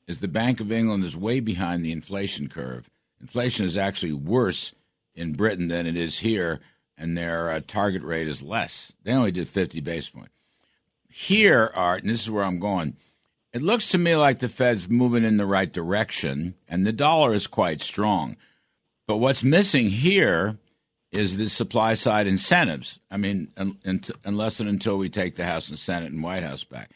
is 0.06 0.20
the 0.20 0.28
Bank 0.28 0.60
of 0.60 0.70
England 0.70 1.02
is 1.02 1.16
way 1.16 1.40
behind 1.40 1.82
the 1.82 1.92
inflation 1.92 2.46
curve. 2.46 2.90
Inflation 3.22 3.64
is 3.64 3.78
actually 3.78 4.12
worse 4.12 4.74
in 5.14 5.32
Britain 5.32 5.68
than 5.68 5.86
it 5.86 5.96
is 5.96 6.18
here, 6.18 6.60
and 6.98 7.16
their 7.16 7.48
uh, 7.48 7.60
target 7.66 8.02
rate 8.02 8.28
is 8.28 8.42
less. 8.42 8.92
They 9.02 9.12
only 9.12 9.32
did 9.32 9.48
50 9.48 9.80
basis 9.80 10.10
points. 10.10 10.34
Here, 11.08 11.70
Art, 11.74 12.02
and 12.02 12.10
this 12.10 12.20
is 12.20 12.30
where 12.30 12.44
I'm 12.44 12.58
going. 12.58 12.98
It 13.54 13.62
looks 13.62 13.86
to 13.88 13.98
me 13.98 14.16
like 14.16 14.40
the 14.40 14.48
Fed's 14.50 14.90
moving 14.90 15.24
in 15.24 15.38
the 15.38 15.46
right 15.46 15.72
direction, 15.72 16.54
and 16.68 16.86
the 16.86 16.92
dollar 16.92 17.32
is 17.32 17.46
quite 17.46 17.80
strong. 17.80 18.36
But 19.06 19.16
what's 19.16 19.42
missing 19.42 19.88
here 19.88 20.58
is 21.14 21.36
the 21.36 21.48
supply 21.48 21.94
side 21.94 22.26
incentives. 22.26 22.98
I 23.10 23.16
mean, 23.16 23.48
un, 23.56 23.78
un, 23.86 24.00
unless 24.24 24.60
and 24.60 24.68
until 24.68 24.98
we 24.98 25.08
take 25.08 25.36
the 25.36 25.44
House 25.44 25.68
and 25.68 25.78
Senate 25.78 26.12
and 26.12 26.22
White 26.22 26.42
House 26.42 26.64
back. 26.64 26.90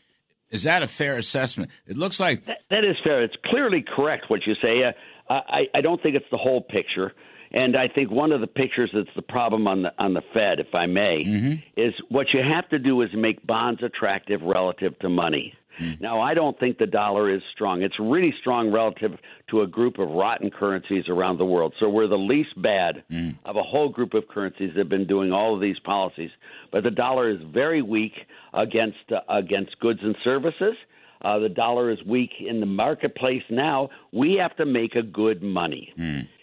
Is 0.50 0.62
that 0.62 0.82
a 0.82 0.86
fair 0.86 1.16
assessment? 1.16 1.70
It 1.86 1.96
looks 1.96 2.18
like 2.18 2.46
That, 2.46 2.58
that 2.70 2.84
is 2.84 2.96
fair. 3.04 3.22
It's 3.22 3.36
clearly 3.46 3.84
correct 3.94 4.26
what 4.28 4.46
you 4.46 4.54
say. 4.62 4.82
Uh, 4.82 4.92
I, 5.32 5.64
I 5.74 5.80
don't 5.80 6.02
think 6.02 6.16
it's 6.16 6.30
the 6.30 6.38
whole 6.38 6.62
picture, 6.62 7.12
and 7.52 7.76
I 7.76 7.86
think 7.88 8.10
one 8.10 8.32
of 8.32 8.40
the 8.40 8.46
pictures 8.46 8.90
that's 8.94 9.14
the 9.14 9.22
problem 9.22 9.66
on 9.68 9.82
the 9.82 9.92
on 9.98 10.14
the 10.14 10.22
Fed, 10.32 10.58
if 10.58 10.74
I 10.74 10.86
may, 10.86 11.60
is 11.76 11.92
what 12.08 12.28
you 12.32 12.40
have 12.40 12.68
to 12.70 12.78
do 12.78 13.02
is 13.02 13.10
make 13.14 13.46
bonds 13.46 13.82
attractive 13.82 14.40
relative 14.42 14.98
to 15.00 15.08
money. 15.10 15.52
Now, 16.00 16.20
I 16.20 16.34
don't 16.34 16.58
think 16.58 16.78
the 16.78 16.86
dollar 16.86 17.32
is 17.34 17.42
strong. 17.52 17.82
It's 17.82 17.98
really 18.00 18.34
strong 18.40 18.72
relative 18.72 19.12
to 19.50 19.62
a 19.62 19.66
group 19.66 19.98
of 19.98 20.08
rotten 20.08 20.50
currencies 20.50 21.04
around 21.08 21.38
the 21.38 21.44
world. 21.44 21.72
So 21.80 21.88
we're 21.88 22.08
the 22.08 22.16
least 22.16 22.60
bad 22.60 23.04
of 23.44 23.56
a 23.56 23.62
whole 23.62 23.88
group 23.88 24.14
of 24.14 24.26
currencies 24.28 24.70
that 24.74 24.78
have 24.78 24.88
been 24.88 25.06
doing 25.06 25.32
all 25.32 25.54
of 25.54 25.60
these 25.60 25.78
policies. 25.80 26.30
But 26.72 26.82
the 26.84 26.90
dollar 26.90 27.30
is 27.30 27.38
very 27.52 27.82
weak 27.82 28.12
against 28.54 28.98
uh, 29.12 29.20
against 29.28 29.78
goods 29.80 30.00
and 30.02 30.16
services. 30.24 30.74
Uh, 31.22 31.38
the 31.38 31.48
dollar 31.48 31.90
is 31.90 31.98
weak 32.04 32.30
in 32.40 32.60
the 32.60 32.66
marketplace 32.66 33.42
now. 33.50 33.88
We 34.12 34.34
have 34.40 34.56
to 34.56 34.64
make 34.66 34.94
a 34.94 35.02
good 35.02 35.42
money, 35.42 35.92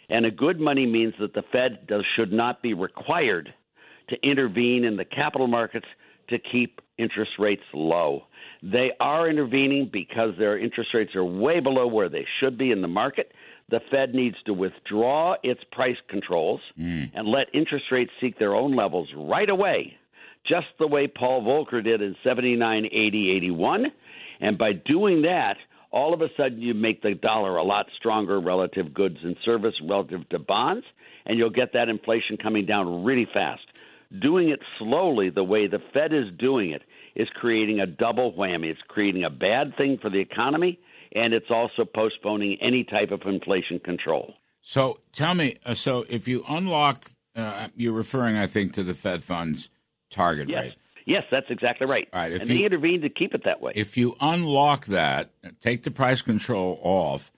and 0.10 0.26
a 0.26 0.32
good 0.32 0.60
money 0.60 0.86
means 0.86 1.14
that 1.20 1.34
the 1.34 1.44
Fed 1.52 1.88
does, 1.88 2.04
should 2.16 2.34
not 2.34 2.62
be 2.62 2.74
required 2.74 3.54
to 4.10 4.16
intervene 4.22 4.84
in 4.84 4.98
the 4.98 5.06
capital 5.06 5.48
markets 5.48 5.88
to 6.30 6.40
keep 6.40 6.82
interest 6.98 7.32
rates 7.40 7.64
low. 7.74 8.24
They 8.64 8.92
are 9.00 9.30
intervening 9.30 9.90
because 9.92 10.32
their 10.38 10.58
interest 10.58 10.92
rates 10.94 11.16
are 11.16 11.24
way 11.24 11.60
below 11.60 11.88
where 11.88 12.10
they 12.10 12.26
should 12.40 12.58
be 12.58 12.72
in 12.72 12.82
the 12.82 12.88
market. 12.88 13.32
The 13.70 13.80
Fed 13.92 14.14
needs 14.14 14.38
to 14.46 14.54
withdraw 14.54 15.36
its 15.44 15.62
price 15.72 15.98
controls 16.10 16.62
mm. 16.80 17.12
and 17.14 17.28
let 17.28 17.48
interest 17.54 17.86
rates 17.92 18.12
seek 18.22 18.40
their 18.40 18.56
own 18.56 18.76
levels 18.76 19.10
right 19.16 19.50
away, 19.50 19.98
just 20.48 20.68
the 20.80 20.88
way 20.88 21.08
Paul 21.08 21.42
Volcker 21.44 21.84
did 21.84 22.02
in 22.02 22.16
79, 22.24 22.86
80, 22.86 23.32
81. 23.38 23.86
And 24.40 24.58
by 24.58 24.74
doing 24.74 25.24
that, 25.24 25.58
all 25.92 26.14
of 26.14 26.22
a 26.22 26.28
sudden 26.36 26.62
you 26.62 26.74
make 26.74 27.02
the 27.02 27.16
dollar 27.16 27.58
a 27.58 27.64
lot 27.64 27.88
stronger 27.98 28.40
relative 28.40 28.94
goods 28.94 29.18
and 29.24 29.36
service 29.46 29.76
relative 29.82 30.28
to 30.30 30.40
bonds, 30.40 30.86
and 31.26 31.38
you'll 31.38 31.50
get 31.50 31.74
that 31.74 31.90
inflation 31.90 32.38
coming 32.38 32.66
down 32.66 33.04
really 33.04 33.28
fast. 33.34 33.64
Doing 34.22 34.50
it 34.50 34.60
slowly, 34.80 35.30
the 35.30 35.44
way 35.44 35.68
the 35.68 35.80
Fed 35.94 36.14
is 36.14 36.26
doing 36.38 36.72
it, 36.72 36.84
is 37.16 37.28
creating 37.34 37.80
a 37.80 37.86
double 37.86 38.34
whammy. 38.34 38.66
It's 38.66 38.82
creating 38.88 39.24
a 39.24 39.30
bad 39.30 39.76
thing 39.78 39.98
for 40.02 40.10
the 40.10 40.20
economy, 40.20 40.80
and 41.14 41.34
it's 41.34 41.50
also 41.50 41.86
postponing 41.86 42.58
any 42.62 42.84
type 42.84 43.12
of 43.12 43.22
inflation 43.26 43.80
control. 43.80 44.34
So 44.62 45.00
tell 45.14 45.36
me, 45.36 45.58
uh, 45.66 45.74
so 45.74 46.06
if 46.10 46.28
you 46.28 46.44
unlock, 46.48 47.06
uh, 47.36 47.68
you're 47.76 47.94
referring, 47.94 48.36
I 48.36 48.48
think, 48.48 48.74
to 48.74 48.84
the 48.84 48.94
Fed 48.94 49.24
funds 49.24 49.70
target 50.10 50.50
yes. 50.50 50.64
rate. 50.64 50.74
Yes, 51.06 51.24
that's 51.30 51.46
exactly 51.50 51.86
right. 51.88 52.08
All 52.12 52.20
right, 52.20 52.32
if 52.32 52.42
and 52.42 52.50
you- 52.50 52.58
they 52.58 52.66
intervened 52.66 53.04
to 53.04 53.10
keep 53.10 53.36
it 53.36 53.44
that 53.46 53.62
way. 53.62 53.74
If 53.76 53.96
you 53.96 54.16
unlock 54.20 54.86
that, 54.88 55.30
take 55.62 55.84
the 55.84 55.92
price 55.92 56.22
control 56.22 56.80
off, 56.82 57.32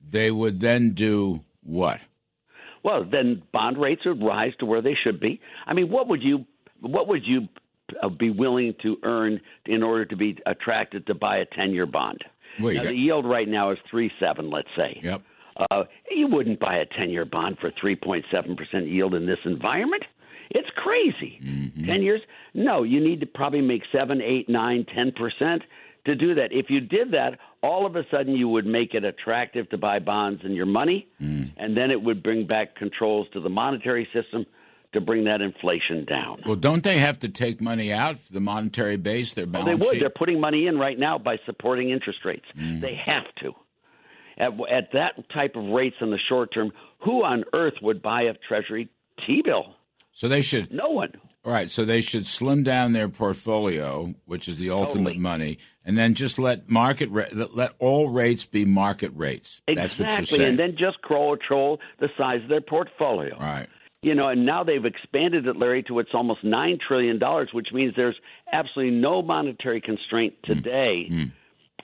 they 0.00 0.30
would 0.30 0.60
then 0.60 0.90
do 0.90 1.44
what? 1.62 2.00
Well, 2.84 3.04
then 3.08 3.42
bond 3.52 3.78
rates 3.78 4.02
would 4.04 4.22
rise 4.22 4.52
to 4.58 4.66
where 4.66 4.82
they 4.82 4.96
should 5.02 5.20
be. 5.20 5.40
I 5.66 5.74
mean, 5.74 5.90
what 5.90 6.08
would 6.08 6.22
you 6.22 6.44
what 6.80 7.08
would 7.08 7.24
you 7.24 7.48
uh, 8.02 8.08
be 8.08 8.30
willing 8.30 8.74
to 8.82 8.96
earn 9.04 9.40
in 9.66 9.82
order 9.82 10.04
to 10.04 10.16
be 10.16 10.38
attracted 10.46 11.06
to 11.06 11.14
buy 11.14 11.38
a 11.38 11.44
ten 11.46 11.70
year 11.72 11.86
bond? 11.86 12.24
Now, 12.76 12.84
the 12.84 12.94
yield 12.94 13.24
right 13.24 13.48
now 13.48 13.70
is 13.70 13.78
three 13.90 14.10
seven. 14.20 14.50
Let's 14.50 14.68
say. 14.76 15.00
Yep. 15.02 15.22
Uh, 15.70 15.84
you 16.10 16.26
wouldn't 16.28 16.58
buy 16.60 16.76
a 16.76 16.86
ten 16.86 17.10
year 17.10 17.24
bond 17.24 17.58
for 17.60 17.70
three 17.80 17.96
point 17.96 18.24
seven 18.30 18.56
percent 18.56 18.86
yield 18.86 19.14
in 19.14 19.26
this 19.26 19.38
environment. 19.44 20.02
It's 20.50 20.68
crazy. 20.76 21.40
Mm-hmm. 21.42 21.86
Ten 21.86 22.02
years? 22.02 22.20
No, 22.52 22.82
you 22.82 23.00
need 23.00 23.20
to 23.20 23.26
probably 23.26 23.62
make 23.62 23.82
seven, 23.90 24.20
eight, 24.20 24.48
nine, 24.48 24.84
ten 24.94 25.12
percent 25.12 25.62
to 26.06 26.14
do 26.16 26.34
that. 26.34 26.48
If 26.52 26.66
you 26.68 26.80
did 26.80 27.12
that, 27.12 27.38
all 27.62 27.86
of 27.86 27.94
a 27.96 28.02
sudden 28.10 28.34
you 28.34 28.48
would 28.48 28.66
make 28.66 28.92
it 28.94 29.04
attractive 29.04 29.68
to 29.70 29.78
buy 29.78 29.98
bonds 30.00 30.40
and 30.44 30.54
your 30.54 30.66
money, 30.66 31.06
Mm. 31.22 31.52
and 31.56 31.76
then 31.76 31.90
it 31.90 32.02
would 32.02 32.22
bring 32.22 32.46
back 32.46 32.74
controls 32.76 33.28
to 33.34 33.40
the 33.40 33.48
monetary 33.48 34.08
system 34.12 34.44
to 34.92 35.00
bring 35.00 35.24
that 35.24 35.40
inflation 35.40 36.04
down. 36.04 36.42
Well, 36.44 36.56
don't 36.56 36.82
they 36.84 36.98
have 36.98 37.18
to 37.20 37.28
take 37.28 37.60
money 37.60 37.92
out 37.92 38.18
for 38.18 38.32
the 38.32 38.40
monetary 38.40 38.96
base, 38.96 39.32
their 39.34 39.46
Well, 39.46 39.62
balance 39.64 39.80
they 39.80 39.86
would. 39.86 39.94
sheet? 39.94 40.00
They're 40.00 40.10
putting 40.10 40.40
money 40.40 40.66
in 40.66 40.76
right 40.78 40.98
now 40.98 41.18
by 41.18 41.38
supporting 41.46 41.90
interest 41.90 42.24
rates. 42.24 42.44
Mm. 42.58 42.80
They 42.80 42.94
have 43.06 43.24
to. 43.42 43.52
At, 44.38 44.52
at 44.70 44.92
that 44.92 45.28
type 45.32 45.56
of 45.56 45.64
rates 45.66 45.96
in 46.00 46.10
the 46.10 46.18
short 46.28 46.52
term, 46.52 46.72
who 47.00 47.22
on 47.22 47.44
earth 47.54 47.74
would 47.82 48.02
buy 48.02 48.22
a 48.22 48.34
Treasury 48.48 48.88
T 49.26 49.42
bill? 49.44 49.74
So 50.12 50.26
they 50.28 50.42
should. 50.42 50.72
No 50.72 50.88
one. 50.90 51.12
All 51.44 51.52
right, 51.52 51.70
so 51.70 51.84
they 51.84 52.00
should 52.02 52.26
slim 52.26 52.62
down 52.62 52.92
their 52.92 53.08
portfolio, 53.08 54.14
which 54.26 54.48
is 54.48 54.56
the 54.58 54.70
ultimate 54.70 55.10
Totally. 55.14 55.18
money, 55.18 55.58
and 55.84 55.98
then 55.98 56.14
just 56.14 56.38
let 56.38 56.68
market 56.68 57.10
let 57.12 57.72
all 57.78 58.08
rates 58.08 58.44
be 58.46 58.64
market 58.64 59.12
rates. 59.14 59.60
That's 59.66 59.98
what 59.98 60.08
you're 60.08 60.18
Exactly, 60.20 60.44
and 60.46 60.58
then 60.58 60.76
just 60.78 61.02
control 61.02 61.78
the 61.98 62.08
size 62.16 62.42
of 62.42 62.48
their 62.48 62.60
portfolio. 62.60 63.38
right. 63.38 63.68
You 64.04 64.16
know, 64.16 64.26
and 64.28 64.44
now 64.44 64.64
they've 64.64 64.84
expanded 64.84 65.46
it, 65.46 65.56
Larry, 65.56 65.84
to 65.84 66.00
its 66.00 66.10
almost 66.12 66.42
nine 66.42 66.78
trillion 66.84 67.20
dollars, 67.20 67.50
which 67.52 67.68
means 67.72 67.94
there's 67.96 68.16
absolutely 68.52 68.98
no 68.98 69.22
monetary 69.22 69.80
constraint 69.80 70.34
Hmm. 70.44 70.52
today 70.54 71.30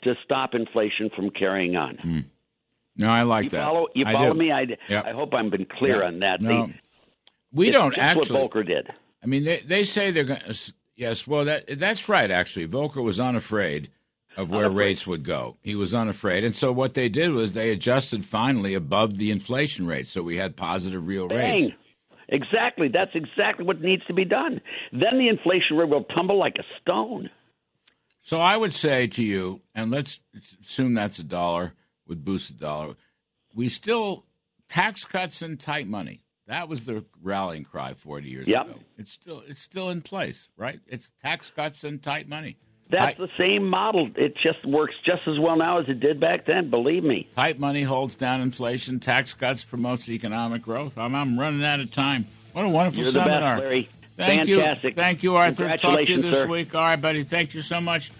to 0.02 0.14
stop 0.24 0.52
inflation 0.54 1.10
from 1.14 1.30
carrying 1.30 1.76
on. 1.76 2.24
No, 2.96 3.08
I 3.08 3.22
like 3.22 3.44
You 3.44 3.50
that. 3.50 3.64
follow? 3.64 3.86
You 3.94 4.04
I 4.04 4.12
follow 4.12 4.32
do. 4.32 4.38
me? 4.38 4.50
I, 4.50 4.66
Yep. 4.88 5.04
I 5.06 5.12
hope 5.12 5.32
I've 5.32 5.48
been 5.50 5.64
clear 5.66 6.00
Yeah. 6.00 6.06
on 6.08 6.18
that. 6.18 6.42
No, 6.42 6.66
The- 6.66 6.74
we 7.52 7.70
don't 7.70 7.96
actually. 7.96 8.40
what 8.40 8.50
Volcker 8.50 8.66
did. 8.66 8.88
I 9.22 9.26
mean, 9.26 9.44
they 9.44 9.60
they 9.60 9.84
say 9.84 10.10
they're 10.10 10.24
going. 10.24 10.40
to 10.40 10.72
Yes, 10.98 11.28
well, 11.28 11.44
that 11.44 11.78
that's 11.78 12.08
right. 12.08 12.28
Actually, 12.28 12.66
Volcker 12.66 13.04
was 13.04 13.20
unafraid 13.20 13.88
of 14.36 14.50
where 14.50 14.64
Unafraid. 14.66 14.86
rates 14.86 15.06
would 15.06 15.22
go. 15.22 15.56
He 15.62 15.76
was 15.76 15.94
unafraid, 15.94 16.42
and 16.42 16.56
so 16.56 16.72
what 16.72 16.94
they 16.94 17.08
did 17.08 17.30
was 17.30 17.52
they 17.52 17.70
adjusted 17.70 18.24
finally 18.24 18.74
above 18.74 19.16
the 19.16 19.30
inflation 19.30 19.86
rate, 19.86 20.08
so 20.08 20.22
we 20.22 20.38
had 20.38 20.56
positive 20.56 21.06
real 21.06 21.28
rates. 21.28 21.72
Exactly. 22.28 22.88
That's 22.88 23.12
exactly 23.14 23.64
what 23.64 23.80
needs 23.80 24.04
to 24.06 24.12
be 24.12 24.24
done. 24.24 24.60
Then 24.90 25.18
the 25.18 25.28
inflation 25.28 25.76
rate 25.76 25.88
will 25.88 26.02
tumble 26.04 26.36
like 26.36 26.56
a 26.58 26.64
stone. 26.80 27.30
So 28.20 28.40
I 28.40 28.56
would 28.56 28.74
say 28.74 29.06
to 29.06 29.22
you, 29.24 29.62
and 29.76 29.92
let's 29.92 30.18
assume 30.62 30.94
that's 30.94 31.20
a 31.20 31.24
dollar 31.24 31.74
would 32.08 32.24
boost 32.24 32.48
the 32.48 32.58
dollar. 32.58 32.94
We 33.54 33.68
still 33.68 34.24
tax 34.68 35.04
cuts 35.04 35.42
and 35.42 35.58
tight 35.60 35.86
money. 35.86 36.20
That 36.48 36.68
was 36.68 36.84
the 36.86 37.04
rallying 37.22 37.62
cry 37.64 37.94
40 37.94 38.28
years 38.28 38.48
Yep. 38.48 38.66
ago. 38.66 38.78
It's 38.98 39.12
still 39.12 39.42
it's 39.46 39.60
still 39.60 39.90
in 39.90 40.00
place, 40.02 40.48
right? 40.56 40.80
It's 40.88 41.10
tax 41.22 41.50
cuts 41.50 41.84
and 41.84 42.02
tight 42.02 42.26
money. 42.28 42.56
That's 42.90 43.18
the 43.18 43.28
same 43.36 43.68
model. 43.68 44.08
It 44.16 44.34
just 44.42 44.64
works 44.64 44.94
just 45.04 45.20
as 45.28 45.38
well 45.38 45.56
now 45.56 45.78
as 45.78 45.88
it 45.90 46.00
did 46.00 46.18
back 46.20 46.46
then. 46.46 46.70
Believe 46.70 47.04
me. 47.04 47.28
Tight 47.36 47.58
money 47.58 47.82
holds 47.82 48.14
down 48.14 48.40
inflation. 48.40 48.98
Tax 48.98 49.34
cuts 49.34 49.62
promotes 49.62 50.08
economic 50.08 50.62
growth. 50.62 50.96
I'm, 50.96 51.14
I'm 51.14 51.38
running 51.38 51.62
out 51.62 51.80
of 51.80 51.92
time. 51.92 52.24
What 52.54 52.64
a 52.64 52.68
wonderful 52.70 53.02
You're 53.02 53.12
the 53.12 53.18
best, 53.18 53.28
seminar. 53.28 53.58
Larry. 53.60 53.88
Thank 54.16 54.46
Fantastic. 54.48 54.90
you. 54.92 54.94
Thank 55.02 55.22
you, 55.22 55.36
Arthur. 55.36 55.68
Talk 55.68 55.80
to 55.80 55.88
you 55.88 56.06
Congratulations, 56.06 56.22
this 56.22 56.34
sir. 56.34 56.46
week. 56.46 56.74
All 56.74 56.80
right, 56.82 56.96
buddy. 56.96 57.24
Thank 57.24 57.52
you 57.52 57.60
so 57.60 57.78
much. 57.78 58.10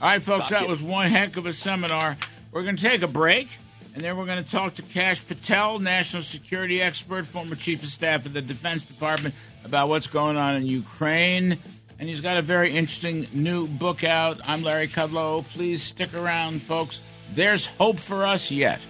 All 0.00 0.08
right, 0.08 0.22
folks, 0.22 0.44
Talk 0.44 0.50
that 0.50 0.62
you. 0.62 0.68
was 0.68 0.80
one 0.80 1.10
heck 1.10 1.36
of 1.36 1.46
a 1.46 1.52
seminar. 1.52 2.16
We're 2.52 2.62
going 2.62 2.76
to 2.76 2.82
take 2.82 3.02
a 3.02 3.08
break, 3.08 3.48
and 3.94 4.02
then 4.02 4.16
we're 4.16 4.26
going 4.26 4.42
to 4.42 4.50
talk 4.50 4.76
to 4.76 4.82
Kash 4.82 5.26
Patel, 5.26 5.78
national 5.78 6.22
security 6.22 6.80
expert, 6.80 7.26
former 7.26 7.54
chief 7.54 7.82
of 7.82 7.90
staff 7.90 8.24
of 8.24 8.32
the 8.32 8.40
Defense 8.40 8.86
Department, 8.86 9.34
about 9.64 9.88
what's 9.88 10.06
going 10.06 10.36
on 10.36 10.56
in 10.56 10.66
Ukraine. 10.66 11.58
And 11.98 12.08
he's 12.08 12.20
got 12.20 12.36
a 12.36 12.42
very 12.42 12.70
interesting 12.70 13.26
new 13.32 13.66
book 13.66 14.02
out. 14.02 14.40
I'm 14.48 14.62
Larry 14.62 14.88
Kudlow. 14.88 15.44
Please 15.44 15.82
stick 15.82 16.14
around, 16.14 16.62
folks. 16.62 17.00
There's 17.34 17.66
hope 17.66 17.98
for 17.98 18.26
us 18.26 18.50
yet. 18.50 18.80